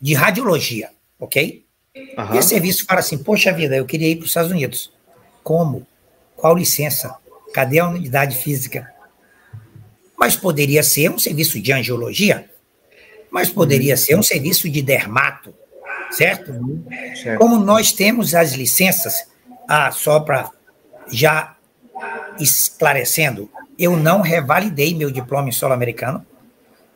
[0.00, 1.64] de radiologia, ok?
[1.96, 2.34] Uhum.
[2.34, 4.92] E esse serviço fala assim: poxa vida, eu queria ir para os Estados Unidos.
[5.42, 5.86] Como?
[6.36, 7.14] Qual licença?
[7.52, 8.92] Cadê a unidade física?
[10.18, 12.50] Mas poderia ser um serviço de angiologia,
[13.30, 15.54] mas poderia ser um serviço de dermato,
[16.10, 16.52] certo?
[16.52, 16.84] Uhum.
[17.20, 17.38] certo?
[17.38, 19.26] Como nós temos as licenças,
[19.68, 20.50] ah, só para
[21.10, 21.53] já
[22.38, 26.24] esclarecendo, eu não revalidei meu diploma em solo americano,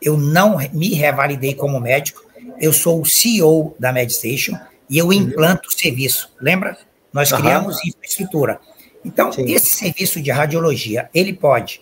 [0.00, 2.24] eu não me revalidei como médico,
[2.60, 5.12] eu sou o CEO da MedStation e eu uhum.
[5.12, 6.32] implanto o serviço.
[6.40, 6.78] Lembra?
[7.12, 7.38] Nós uhum.
[7.38, 8.60] criamos infraestrutura.
[9.04, 9.50] Então, Sim.
[9.50, 11.80] esse serviço de radiologia, ele pode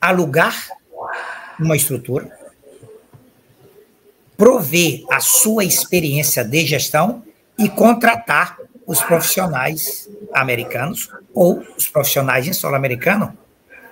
[0.00, 0.68] alugar
[1.58, 2.36] uma estrutura,
[4.36, 7.22] prover a sua experiência de gestão
[7.58, 13.36] e contratar os profissionais americanos ou os profissionais em solo americano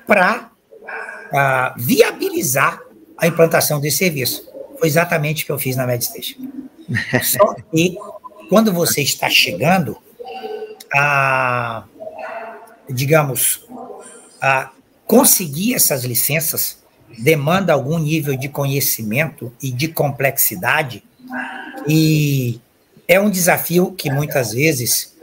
[0.06, 0.50] para
[0.82, 2.80] uh, ah, viabilizar
[3.16, 4.48] a implantação desse serviço.
[4.78, 6.40] Foi exatamente o que eu fiz na MedStation.
[7.22, 7.96] Só que,
[8.48, 9.96] quando você está chegando
[10.92, 11.84] a,
[12.88, 13.64] digamos,
[14.40, 14.70] a
[15.06, 16.78] conseguir essas licenças,
[17.18, 21.04] demanda algum nível de conhecimento e de complexidade,
[21.86, 22.60] e
[23.10, 25.16] é um desafio que muitas vezes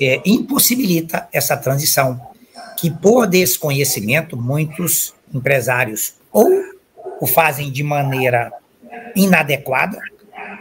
[0.00, 2.20] é, impossibilita essa transição,
[2.78, 6.48] que por desconhecimento, muitos empresários ou
[7.20, 8.52] o fazem de maneira
[9.16, 9.98] inadequada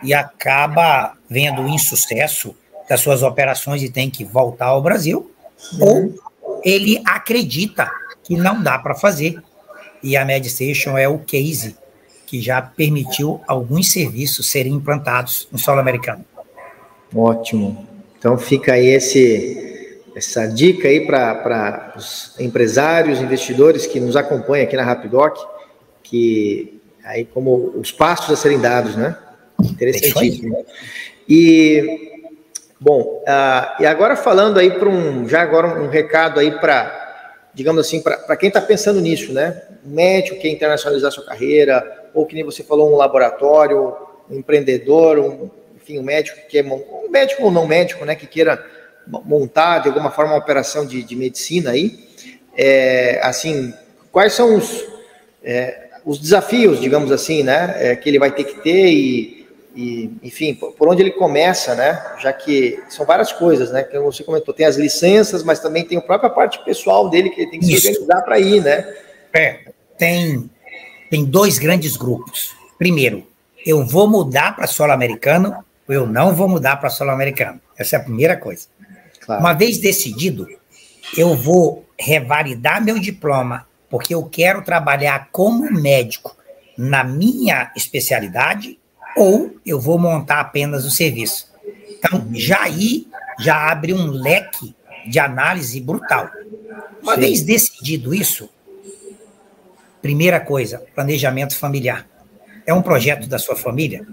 [0.01, 2.55] e acaba vendo o insucesso
[2.89, 5.31] das suas operações e tem que voltar ao Brasil,
[5.73, 5.79] uhum.
[5.79, 6.15] ou
[6.65, 7.87] ele acredita
[8.23, 9.39] que não dá para fazer.
[10.01, 11.77] E a MedStation é o case
[12.25, 16.25] que já permitiu alguns serviços serem implantados no solo americano.
[17.15, 17.87] Ótimo.
[18.17, 24.75] Então fica aí esse, essa dica aí para os empresários, investidores que nos acompanham aqui
[24.75, 25.37] na Rapidoc,
[26.03, 29.15] que aí como os passos a serem dados, né?
[29.63, 30.65] Interessantíssimo.
[31.27, 32.25] E
[32.79, 37.85] bom, uh, e agora falando aí para um, já agora um recado aí para, digamos
[37.85, 39.61] assim, para quem está pensando nisso, né?
[39.85, 43.95] Um médico que quer internacionalizar sua carreira, ou que nem você falou, um laboratório,
[44.29, 45.49] um empreendedor, um,
[45.87, 48.63] enfim, um médico que é um médico ou não médico, né, que queira
[49.07, 51.97] montar de alguma forma uma operação de, de medicina aí,
[52.57, 53.73] é, assim,
[54.11, 54.85] quais são os,
[55.41, 60.11] é, os desafios, digamos assim, né, é, que ele vai ter que ter e, e,
[60.21, 64.53] enfim, por onde ele começa, né, já que são várias coisas, né, que você comentou,
[64.53, 67.73] tem as licenças, mas também tem a própria parte pessoal dele que ele tem que
[67.73, 67.81] Isso.
[67.81, 68.93] se organizar para ir, né.
[69.33, 69.59] É,
[69.97, 70.49] tem,
[71.09, 72.53] tem dois grandes grupos.
[72.77, 73.25] Primeiro,
[73.65, 77.59] eu vou mudar para solo americano eu não vou mudar para solo americano.
[77.77, 78.67] Essa é a primeira coisa.
[79.21, 79.41] Claro.
[79.41, 80.47] Uma vez decidido,
[81.17, 86.35] eu vou revalidar meu diploma, porque eu quero trabalhar como médico
[86.77, 88.79] na minha especialidade,
[89.15, 91.51] ou eu vou montar apenas o serviço.
[91.89, 93.07] Então, já aí
[93.39, 94.75] já abre um leque
[95.07, 96.29] de análise brutal.
[97.01, 97.21] Uma Sim.
[97.21, 98.49] vez decidido isso,
[100.01, 102.07] primeira coisa, planejamento familiar.
[102.65, 104.05] É um projeto da sua família?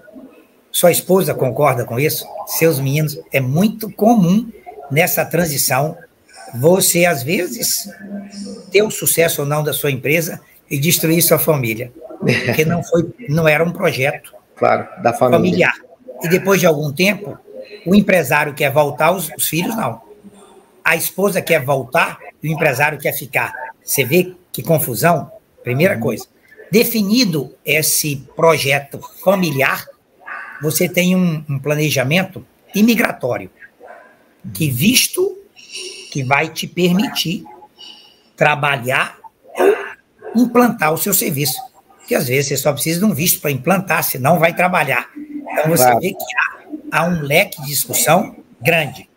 [0.75, 2.27] Sua esposa concorda com isso?
[2.49, 3.17] Seus meninos?
[3.33, 4.51] É muito comum
[4.91, 5.97] nessa transição
[6.53, 7.89] você, às vezes,
[8.73, 11.93] ter o sucesso ou não da sua empresa e destruir sua família.
[12.19, 15.39] Porque não, foi, não era um projeto claro, da família.
[15.39, 15.75] familiar.
[16.25, 17.39] E depois de algum tempo,
[17.87, 20.03] o empresário quer voltar, os, os filhos não.
[20.85, 23.55] A esposa quer voltar e o empresário quer ficar.
[23.81, 25.31] Você vê que confusão?
[25.63, 26.27] Primeira coisa.
[26.69, 29.87] Definido esse projeto familiar,
[30.65, 33.51] você tem um, um planejamento imigratório,
[34.55, 35.39] que visto
[36.11, 37.45] que vai te permitir
[38.35, 39.19] trabalhar
[40.35, 41.61] ou implantar o seu serviço.
[41.99, 45.11] Porque às vezes você só precisa de um visto para implantar, senão vai trabalhar.
[45.15, 46.01] Então você claro.
[46.01, 46.25] vê que
[46.91, 49.09] há, há, um leque de discussão grande.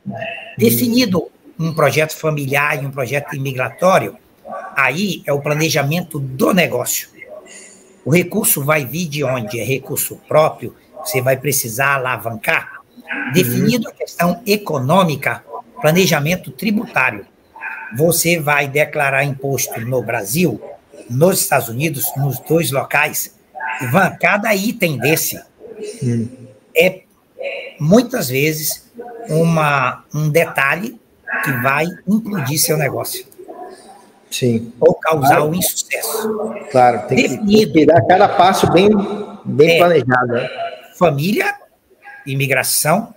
[0.57, 4.17] Definido um projeto familiar e um projeto imigratório,
[4.75, 7.09] aí é o planejamento do negócio.
[8.03, 9.59] O recurso vai vir de onde?
[9.59, 10.75] É recurso próprio,
[11.07, 12.81] você vai precisar alavancar,
[13.33, 15.41] definido a questão econômica,
[15.81, 17.25] planejamento tributário.
[17.95, 20.61] Você vai declarar imposto no Brasil,
[21.09, 23.33] nos Estados Unidos, nos dois locais.
[23.81, 25.41] Ivan, cada item desse
[26.75, 27.01] é
[27.79, 28.91] muitas vezes
[29.29, 30.99] uma, um detalhe
[31.45, 33.25] que vai implodir seu negócio.
[34.29, 34.73] Sim.
[34.81, 35.45] Ou causar claro.
[35.45, 36.29] um insucesso.
[36.69, 38.89] Claro, tem Definido, que, dar cada passo bem,
[39.45, 40.27] bem é, planejado.
[40.33, 40.66] Né?
[40.97, 41.55] Família,
[42.25, 43.13] imigração,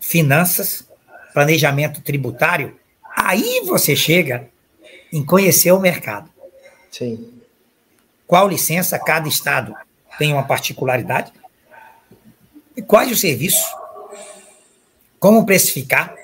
[0.00, 0.84] finanças,
[1.34, 2.76] planejamento tributário,
[3.16, 4.48] aí você chega
[5.12, 6.30] em conhecer o mercado.
[6.90, 7.32] Sim.
[8.26, 9.74] Qual licença cada estado
[10.18, 11.32] tem uma particularidade?
[12.76, 13.64] E quais os serviços?
[15.18, 16.14] Como precificar?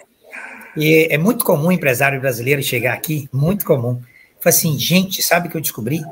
[0.76, 4.00] E é muito comum o empresário brasileiro chegar aqui, muito comum.
[4.40, 6.02] Fala assim, gente, sabe o que eu descobri?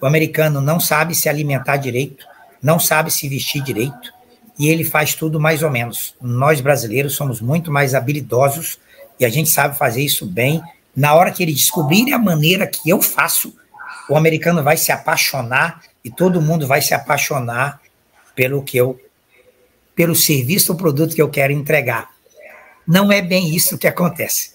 [0.00, 2.26] O americano não sabe se alimentar direito,
[2.64, 4.10] não sabe se vestir direito,
[4.58, 6.16] e ele faz tudo mais ou menos.
[6.18, 8.78] Nós brasileiros somos muito mais habilidosos
[9.20, 10.62] e a gente sabe fazer isso bem.
[10.96, 13.54] Na hora que ele descobrir a maneira que eu faço,
[14.08, 17.82] o americano vai se apaixonar e todo mundo vai se apaixonar
[18.34, 18.98] pelo que eu
[19.94, 22.10] pelo serviço ou produto que eu quero entregar.
[22.86, 24.54] Não é bem isso que acontece.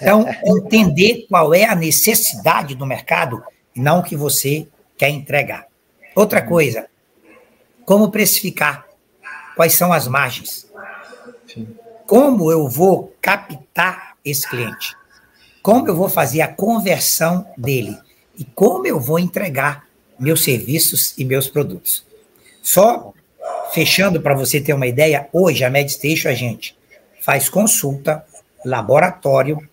[0.00, 3.42] Então, entender qual é a necessidade do mercado
[3.76, 5.66] não o que você quer entregar.
[6.14, 6.88] Outra coisa,
[7.90, 8.86] como precificar?
[9.56, 10.64] Quais são as margens?
[11.52, 11.66] Sim.
[12.06, 14.96] Como eu vou captar esse cliente?
[15.60, 17.98] Como eu vou fazer a conversão dele?
[18.38, 19.88] E como eu vou entregar
[20.20, 22.06] meus serviços e meus produtos?
[22.62, 23.12] Só
[23.72, 26.78] fechando para você ter uma ideia, hoje a MedStation a gente
[27.20, 28.24] faz consulta,
[28.64, 29.68] laboratório,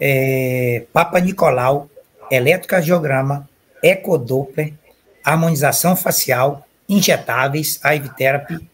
[0.00, 1.86] é, Papa Nicolau,
[2.30, 3.46] eletrocardiograma,
[3.82, 4.72] ecodoppler,
[5.22, 8.68] harmonização facial, injetáveis, IV therapy,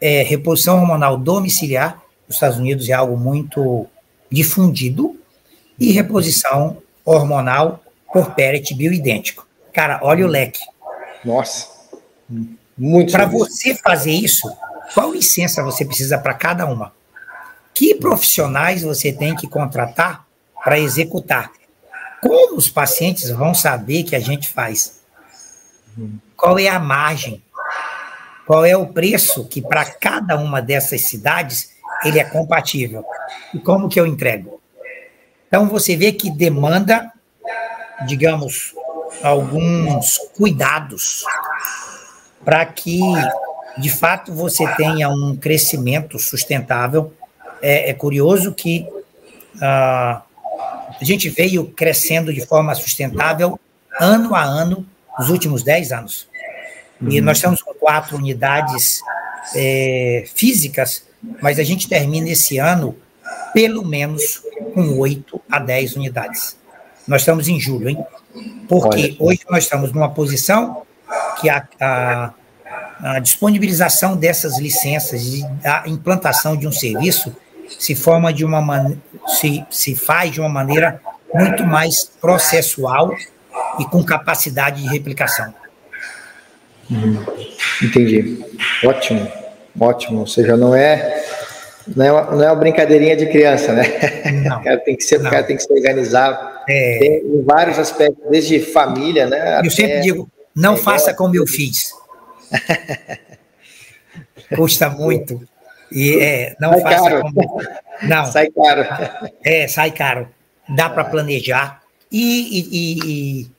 [0.00, 3.86] é, reposição hormonal domiciliar, nos Estados Unidos é algo muito
[4.30, 5.18] difundido,
[5.78, 9.46] e reposição hormonal por pellet bioidêntico.
[9.72, 10.60] Cara, olha o leque.
[11.24, 11.68] Nossa,
[12.76, 13.12] muito.
[13.12, 14.50] Para você fazer isso,
[14.94, 16.92] qual licença você precisa para cada uma?
[17.72, 20.26] Que profissionais você tem que contratar
[20.62, 21.50] para executar?
[22.20, 25.00] Como os pacientes vão saber que a gente faz?
[26.36, 27.42] Qual é a margem?
[28.50, 31.70] Qual é o preço que para cada uma dessas cidades
[32.04, 33.04] ele é compatível?
[33.54, 34.60] E como que eu entrego?
[35.46, 37.12] Então você vê que demanda,
[38.08, 38.74] digamos,
[39.22, 41.22] alguns cuidados
[42.44, 42.98] para que
[43.78, 47.14] de fato você tenha um crescimento sustentável.
[47.62, 48.84] É, é curioso que
[49.58, 53.60] uh, a gente veio crescendo de forma sustentável
[54.00, 54.84] ano a ano
[55.16, 56.28] nos últimos 10 anos.
[57.00, 57.24] E uhum.
[57.24, 59.00] nós estamos com quatro unidades
[59.54, 61.04] é, físicas,
[61.42, 62.94] mas a gente termina esse ano
[63.52, 64.42] pelo menos
[64.74, 66.56] com 8 a 10 unidades.
[67.06, 68.04] Nós estamos em julho, hein?
[68.68, 69.30] Porque Olha.
[69.30, 70.82] hoje nós estamos numa posição
[71.40, 72.32] que a, a,
[73.02, 77.34] a disponibilização dessas licenças e a implantação de um serviço
[77.78, 78.96] se forma de uma man...
[79.26, 81.00] se, se faz de uma maneira
[81.32, 83.14] muito mais processual
[83.78, 85.52] e com capacidade de replicação.
[87.82, 88.44] Entendi.
[88.84, 89.30] Ótimo,
[89.78, 90.20] ótimo.
[90.20, 91.24] Ou seja, não é
[91.94, 93.84] não é, uma, não é uma brincadeirinha de criança, né?
[94.44, 97.18] Não, o cara tem que ser, o cara tem que se organizar é...
[97.18, 99.60] em vários aspectos, desde família, né?
[99.64, 101.92] Eu sempre digo, não faça como eu fiz.
[104.54, 105.40] Custa muito.
[105.92, 107.22] E é, não sai faça caro.
[107.22, 107.62] como.
[108.02, 108.26] Não.
[108.26, 108.86] Sai caro.
[109.44, 110.28] É, sai caro.
[110.68, 111.82] Dá para planejar.
[112.10, 113.50] E, e, e,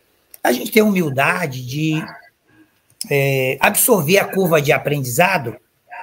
[0.43, 2.03] a gente tem humildade de
[3.09, 5.55] é, absorver a curva de aprendizado.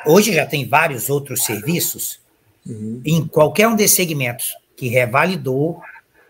[0.07, 2.21] Hoje já tem vários outros serviços,
[2.67, 3.01] uhum.
[3.05, 5.81] em qualquer um desses segmentos, que revalidou,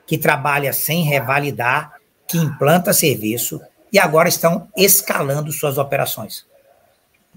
[0.07, 1.95] que trabalha sem revalidar,
[2.27, 3.61] que implanta serviço
[3.93, 6.47] e agora estão escalando suas operações.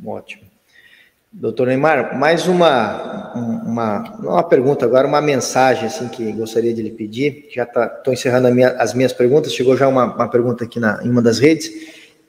[0.05, 0.51] Ótimo.
[1.33, 3.31] Doutor Neymar, mais uma,
[3.63, 7.47] uma, uma pergunta agora, uma mensagem assim que gostaria de lhe pedir.
[7.49, 9.53] Já estou tá, encerrando minha, as minhas perguntas.
[9.53, 11.71] Chegou já uma, uma pergunta aqui na, em uma das redes.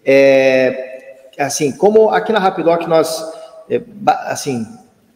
[0.04, 0.91] É,
[1.38, 3.32] assim, como aqui na Rapidoc nós,
[3.70, 3.80] é,
[4.26, 4.66] assim,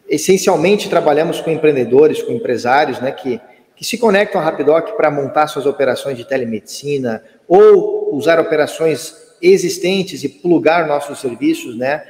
[0.09, 3.39] essencialmente trabalhamos com empreendedores, com empresários, né, que,
[3.75, 10.23] que se conectam à Rapidoc para montar suas operações de telemedicina ou usar operações existentes
[10.23, 12.03] e plugar nossos serviços, né?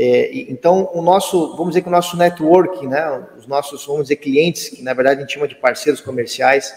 [0.00, 4.16] É, então, o nosso, vamos dizer que o nosso network, né, os nossos, vamos dizer,
[4.16, 6.72] clientes, que na verdade a gente chama de parceiros comerciais,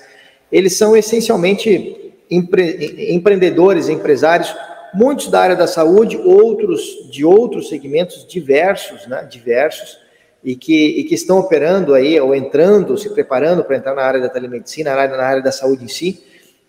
[0.52, 4.56] eles são essencialmente empre, empreendedores, empresários,
[4.94, 10.00] muitos da área da saúde, outros de outros segmentos diversos, né, diversos,
[10.44, 14.20] e que, e que estão operando aí, ou entrando, se preparando para entrar na área
[14.20, 16.24] da telemedicina, na área, na área da saúde em si.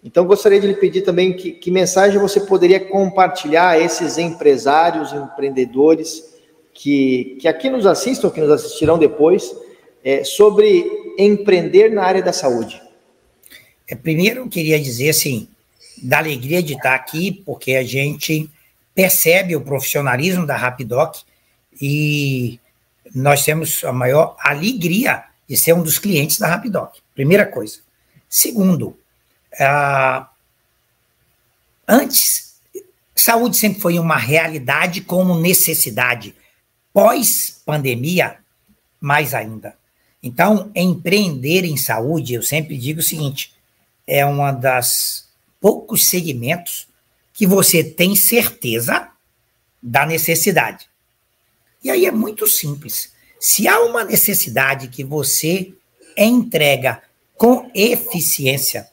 [0.04, 5.12] Então, gostaria de lhe pedir também que, que mensagem você poderia compartilhar a esses empresários,
[5.12, 6.32] empreendedores,
[6.74, 9.54] que, que aqui nos assistam, que nos assistirão depois,
[10.04, 10.84] é, sobre
[11.18, 12.82] empreender na área da saúde.
[13.88, 15.48] É, primeiro, eu queria dizer assim,
[16.02, 18.50] da alegria de estar aqui, porque a gente
[18.94, 21.22] percebe o profissionalismo da Rapidoc
[21.80, 22.60] e
[23.14, 26.96] nós temos a maior alegria de ser um dos clientes da Rapidoc.
[27.14, 27.78] Primeira coisa.
[28.28, 28.98] Segundo,
[31.86, 32.60] antes,
[33.14, 36.34] saúde sempre foi uma realidade como necessidade
[36.92, 38.38] pós-pandemia,
[39.00, 39.76] mais ainda.
[40.22, 43.52] Então, empreender em saúde, eu sempre digo o seguinte:
[44.06, 45.28] é uma das
[45.62, 46.88] poucos segmentos
[47.32, 49.08] que você tem certeza
[49.80, 50.88] da necessidade.
[51.82, 53.12] E aí é muito simples.
[53.38, 55.72] Se há uma necessidade que você
[56.16, 57.00] entrega
[57.36, 58.88] com eficiência,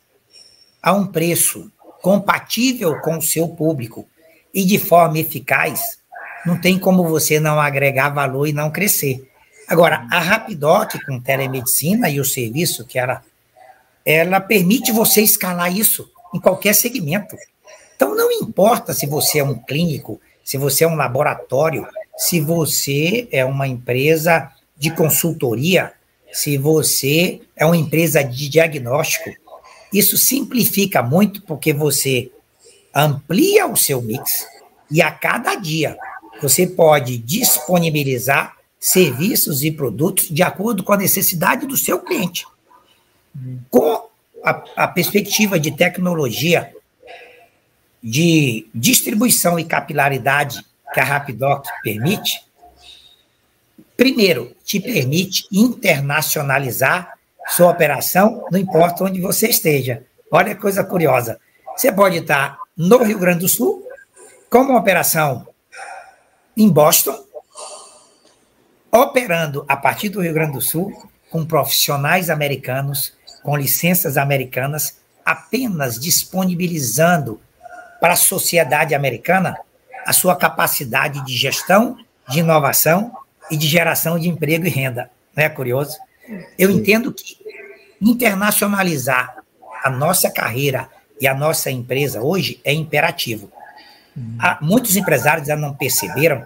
[0.82, 1.70] a um preço
[2.01, 4.07] compatível com o seu público
[4.53, 5.99] e de forma eficaz,
[6.45, 9.30] não tem como você não agregar valor e não crescer.
[9.67, 13.22] Agora, a Rapidoc com telemedicina e o serviço que ela,
[14.05, 17.36] ela permite você escalar isso em qualquer segmento.
[17.96, 23.28] Então, não importa se você é um clínico, se você é um laboratório, se você
[23.32, 25.94] é uma empresa de consultoria,
[26.32, 29.32] se você é uma empresa de diagnóstico.
[29.92, 32.32] Isso simplifica muito porque você
[32.94, 34.48] amplia o seu mix
[34.90, 35.98] e a cada dia
[36.42, 42.46] você pode disponibilizar serviços e produtos de acordo com a necessidade do seu cliente.
[43.70, 44.09] Com
[44.44, 46.74] a, a perspectiva de tecnologia,
[48.02, 50.64] de distribuição e capilaridade
[50.94, 52.44] que a Rapidoc permite,
[53.96, 57.18] primeiro, te permite internacionalizar
[57.50, 60.04] sua operação, não importa onde você esteja.
[60.32, 61.40] Olha que coisa curiosa.
[61.76, 63.86] Você pode estar no Rio Grande do Sul,
[64.50, 65.48] com uma operação
[66.56, 67.18] em Boston,
[68.92, 73.14] operando a partir do Rio Grande do Sul, com profissionais americanos,
[73.44, 77.40] com licenças americanas, apenas disponibilizando
[78.00, 79.58] para a sociedade americana
[80.06, 83.12] a sua capacidade de gestão, de inovação
[83.52, 85.10] e de geração de emprego e renda.
[85.36, 85.98] Não é curioso?
[86.58, 87.38] Eu entendo que
[88.02, 89.38] internacionalizar
[89.84, 93.52] a nossa carreira e a nossa empresa hoje é imperativo.
[94.40, 96.46] Há, muitos empresários já não perceberam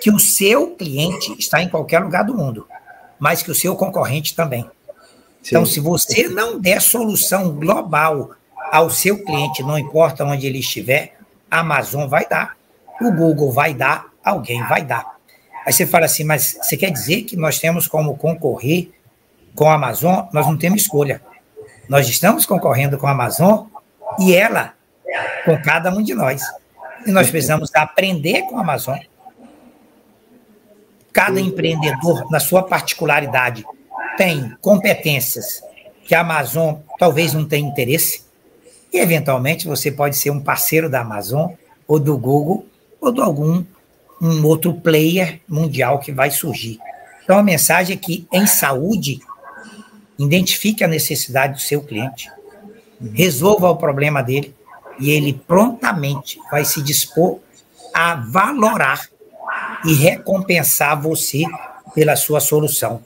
[0.00, 2.66] que o seu cliente está em qualquer lugar do mundo,
[3.18, 4.68] mas que o seu concorrente também.
[5.44, 8.30] Então, se você não der solução global
[8.70, 11.16] ao seu cliente, não importa onde ele estiver,
[11.50, 12.56] a Amazon vai dar,
[13.00, 15.16] o Google vai dar, alguém vai dar.
[15.66, 18.90] Aí você fala assim, mas você quer dizer que nós temos como concorrer
[19.54, 20.26] com a Amazon?
[20.32, 21.20] Nós não temos escolha.
[21.88, 23.66] Nós estamos concorrendo com a Amazon
[24.18, 24.74] e ela
[25.44, 26.42] com cada um de nós.
[27.06, 28.98] E nós precisamos aprender com a Amazon.
[31.12, 33.64] Cada empreendedor, na sua particularidade,
[34.16, 35.62] tem competências
[36.04, 38.22] que a Amazon talvez não tenha interesse,
[38.92, 41.52] e eventualmente você pode ser um parceiro da Amazon,
[41.86, 42.66] ou do Google,
[43.00, 43.64] ou de algum
[44.20, 46.78] um outro player mundial que vai surgir.
[47.24, 49.20] Então a mensagem é que em saúde,
[50.16, 52.30] identifique a necessidade do seu cliente,
[53.12, 54.54] resolva o problema dele,
[55.00, 57.40] e ele prontamente vai se dispor
[57.92, 59.08] a valorar
[59.84, 61.42] e recompensar você
[61.94, 63.02] pela sua solução.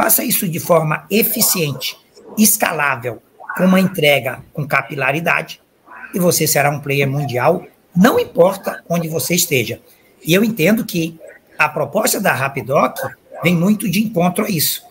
[0.00, 1.94] Faça isso de forma eficiente,
[2.38, 3.20] escalável,
[3.54, 5.60] com uma entrega com capilaridade,
[6.14, 9.78] e você será um player mundial, não importa onde você esteja.
[10.24, 11.20] E eu entendo que
[11.58, 12.96] a proposta da Rapidoc
[13.42, 14.82] vem muito de encontro a isso,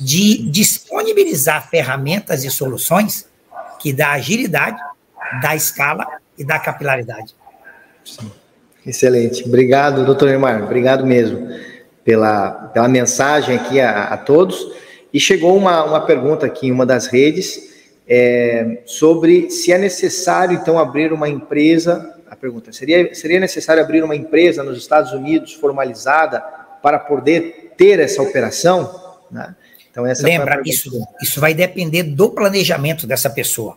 [0.00, 3.28] de disponibilizar ferramentas e soluções
[3.78, 4.80] que dá agilidade,
[5.40, 6.04] dá escala
[6.36, 7.36] e dá capilaridade.
[8.04, 8.32] Sim.
[8.84, 9.44] Excelente.
[9.44, 10.64] Obrigado, doutor Neymar.
[10.64, 11.75] Obrigado mesmo
[12.06, 14.72] pela, pela mensagem aqui a, a todos.
[15.12, 17.74] E chegou uma, uma pergunta aqui em uma das redes
[18.08, 22.14] é, sobre se é necessário, então, abrir uma empresa.
[22.30, 26.40] A pergunta: seria, seria necessário abrir uma empresa nos Estados Unidos formalizada
[26.80, 29.16] para poder ter essa operação?
[29.28, 29.54] Né?
[29.90, 30.90] Então, essa Lembra, isso,
[31.20, 33.76] isso vai depender do planejamento dessa pessoa.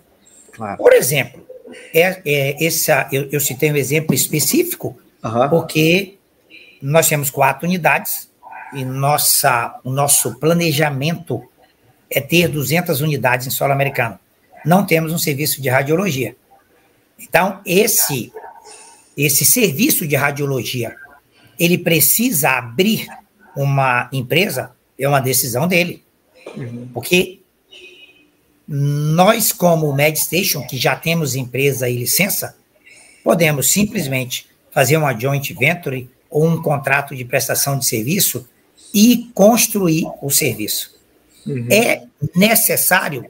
[0.52, 0.78] Claro.
[0.78, 1.42] Por exemplo,
[1.94, 5.50] é, é essa, eu, eu citei um exemplo específico, uhum.
[5.50, 6.19] porque
[6.82, 8.30] nós temos quatro unidades
[8.74, 11.44] e nossa, o nosso planejamento
[12.10, 14.20] é ter 200 unidades em solo americano.
[14.66, 16.36] Não temos um serviço de radiologia.
[17.20, 18.32] Então, esse,
[19.16, 20.96] esse serviço de radiologia,
[21.60, 23.08] ele precisa abrir
[23.56, 26.04] uma empresa, é uma decisão dele.
[26.94, 27.40] Porque
[28.68, 32.56] nós, como MedStation, que já temos empresa e licença,
[33.24, 38.48] podemos simplesmente fazer uma joint venture ou um contrato de prestação de serviço
[38.94, 40.96] e construir o serviço.
[41.46, 41.68] Uhum.
[41.72, 42.04] É
[42.36, 43.26] necessário,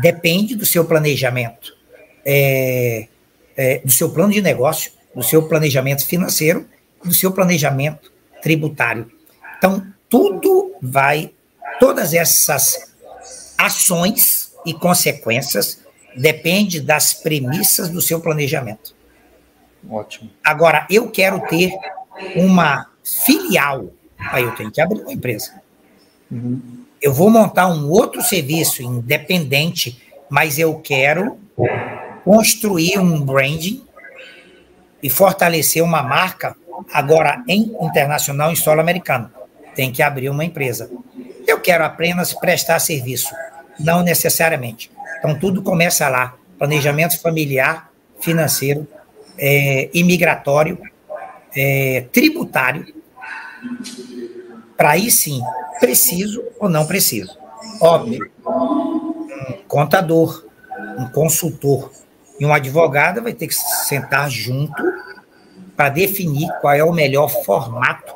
[0.00, 1.76] depende do seu planejamento,
[2.24, 3.08] é,
[3.56, 6.66] é, do seu plano de negócio, do seu planejamento financeiro,
[7.04, 8.12] do seu planejamento
[8.42, 9.10] tributário.
[9.58, 11.32] Então, tudo vai,
[11.78, 12.92] todas essas
[13.56, 15.80] ações e consequências
[16.16, 18.94] depende das premissas do seu planejamento.
[19.88, 20.30] Ótimo.
[20.44, 21.72] Agora, eu quero ter
[22.36, 25.60] uma filial, aí eu tenho que abrir uma empresa.
[26.30, 26.60] Uhum.
[27.00, 31.38] Eu vou montar um outro serviço independente, mas eu quero
[32.24, 33.82] construir um branding
[35.02, 36.56] e fortalecer uma marca
[36.92, 39.30] agora em internacional em solo americano.
[39.74, 40.90] Tem que abrir uma empresa.
[41.46, 43.34] Eu quero apenas prestar serviço
[43.78, 44.90] não necessariamente.
[45.18, 47.90] Então, tudo começa lá: planejamento familiar,
[48.20, 48.86] financeiro,
[49.38, 50.78] é, imigratório,
[51.54, 52.94] é, tributário.
[54.76, 55.40] Para aí sim,
[55.78, 57.36] preciso ou não preciso.
[57.80, 60.44] Óbvio, um contador,
[60.98, 61.90] um consultor
[62.38, 64.82] e um advogado vai ter que sentar junto
[65.76, 68.14] para definir qual é o melhor formato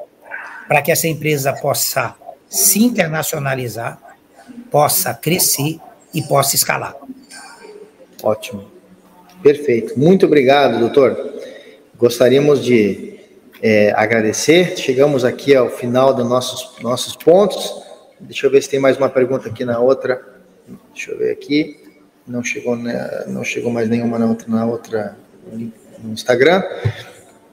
[0.67, 2.15] para que essa empresa possa
[2.49, 3.99] se internacionalizar,
[4.71, 5.79] possa crescer
[6.13, 6.95] e possa escalar.
[8.23, 8.71] Ótimo.
[9.43, 9.99] Perfeito.
[9.99, 11.35] Muito obrigado, doutor.
[11.99, 13.14] Gostaríamos de
[13.65, 14.77] é, agradecer.
[14.77, 17.83] Chegamos aqui ao final dos nossos, nossos pontos.
[18.21, 20.21] Deixa eu ver se tem mais uma pergunta aqui na outra.
[20.93, 21.81] Deixa eu ver aqui.
[22.29, 25.17] Não chegou, né, não chegou mais nenhuma na outra, na outra
[25.51, 26.63] no Instagram.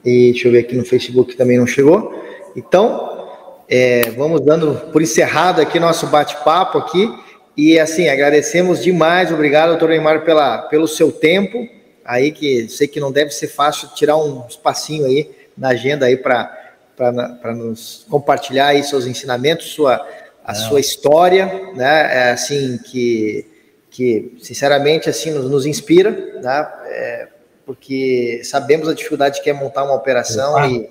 [0.04, 2.14] E deixa eu ver aqui no Facebook também não chegou.
[2.54, 3.26] Então,
[3.66, 7.08] é, vamos dando por encerrado aqui nosso bate-papo aqui.
[7.56, 9.32] E assim, agradecemos demais.
[9.32, 11.66] Obrigado, doutor Neymar, pela, pelo seu tempo.
[12.04, 16.16] Aí que sei que não deve ser fácil tirar um espacinho aí na agenda aí
[16.16, 20.06] para nos compartilhar aí seus ensinamentos, sua,
[20.44, 22.28] a sua história, né?
[22.28, 23.46] É, assim que,
[23.90, 26.10] que sinceramente assim nos, nos inspira,
[26.42, 26.72] né?
[26.86, 27.28] É,
[27.64, 30.90] porque sabemos a dificuldade que é montar uma operação e,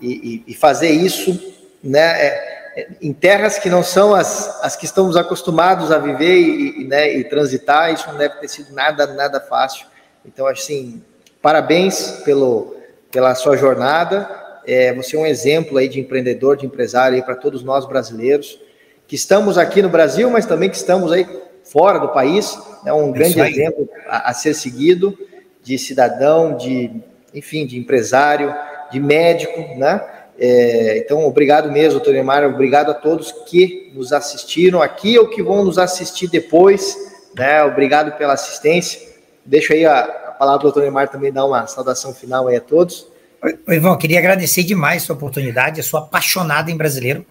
[0.00, 2.00] e, e, fazer isso, né?
[2.00, 6.82] É, é, em terras que não são as, as que estamos acostumados a viver e,
[6.82, 9.86] e, né, e transitar, isso não deve ter sido nada, nada fácil.
[10.24, 11.02] Então, assim,
[11.42, 12.76] parabéns pelo,
[13.10, 14.28] pela sua jornada.
[14.66, 18.60] É, você é um exemplo aí de empreendedor, de empresário para todos nós brasileiros
[19.08, 21.26] que estamos aqui no Brasil, mas também que estamos aí
[21.64, 22.58] fora do país.
[22.84, 25.18] É um grande exemplo a, a ser seguido
[25.62, 26.90] de cidadão, de
[27.34, 28.54] enfim, de empresário,
[28.92, 30.02] de médico, né?
[30.38, 35.42] É, então, obrigado mesmo, doutor Neymar, obrigado a todos que nos assistiram aqui ou que
[35.42, 36.96] vão nos assistir depois,
[37.34, 37.64] né?
[37.64, 39.00] Obrigado pela assistência.
[39.44, 43.06] Deixo aí a palavra do doutor Neymar também dar uma saudação final aí a todos.
[43.42, 47.24] Oi, Ivan, queria agradecer demais a sua oportunidade, eu sou apaixonado em brasileiro,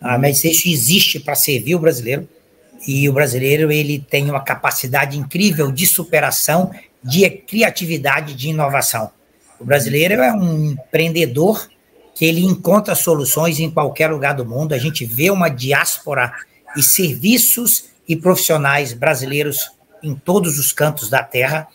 [0.00, 2.28] a Meditation existe para servir o brasileiro,
[2.86, 6.70] e o brasileiro ele tem uma capacidade incrível de superação,
[7.02, 9.10] de criatividade, de inovação.
[9.58, 11.68] O brasileiro é um empreendedor
[12.14, 14.74] que ele encontra soluções em qualquer lugar do mundo.
[14.74, 16.32] A gente vê uma diáspora
[16.76, 19.70] e serviços e profissionais brasileiros
[20.02, 21.68] em todos os cantos da terra,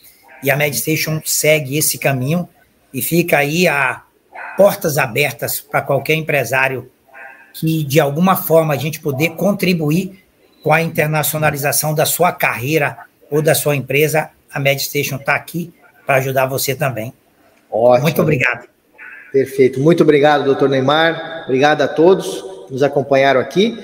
[0.44, 2.48] e a Medstation segue esse caminho
[2.94, 4.04] e fica aí a
[4.58, 6.89] portas abertas para qualquer empresário
[7.54, 10.24] que, de alguma forma, a gente poder contribuir
[10.64, 12.98] com a internacionalização da sua carreira
[13.30, 15.74] ou da sua empresa, a Medstation está aqui
[16.06, 17.14] para ajudar você também.
[17.72, 18.04] Ótimo.
[18.04, 18.68] Muito obrigado.
[19.32, 19.80] Perfeito.
[19.80, 21.44] Muito obrigado, doutor Neymar.
[21.46, 23.78] Obrigado a todos que nos acompanharam aqui.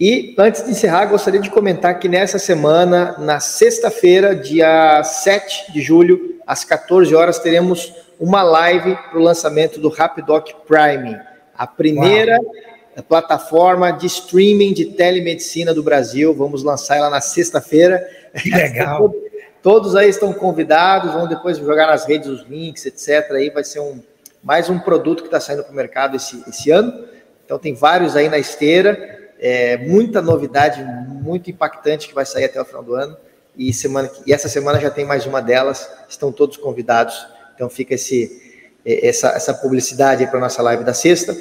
[0.00, 5.82] E antes de encerrar, gostaria de comentar que nessa semana, na sexta-feira, dia 7 de
[5.82, 11.20] julho, às 14 horas, teremos uma live para o lançamento do Rapidoc Prime,
[11.54, 13.04] a primeira Uau.
[13.06, 16.32] plataforma de streaming de telemedicina do Brasil.
[16.32, 18.02] Vamos lançar ela na sexta-feira.
[18.40, 19.12] Que legal.
[19.62, 23.32] Todos aí estão convidados, vão depois jogar nas redes os links, etc.
[23.32, 24.00] Aí vai ser um,
[24.42, 27.04] mais um produto que está saindo para o mercado esse, esse ano.
[27.44, 32.60] Então tem vários aí na esteira, é, muita novidade, muito impactante que vai sair até
[32.60, 33.16] o final do ano.
[33.56, 37.26] E, semana, e essa semana já tem mais uma delas, estão todos convidados.
[37.54, 41.36] Então fica esse, essa, essa publicidade para a nossa live da sexta.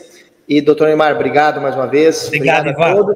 [0.47, 2.25] E, doutor Neymar, obrigado mais uma vez.
[2.27, 3.15] Obrigado, obrigado a todos.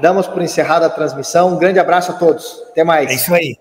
[0.00, 1.54] Damos por encerrada a transmissão.
[1.54, 2.64] Um grande abraço a todos.
[2.70, 3.10] Até mais.
[3.10, 3.56] É isso aí.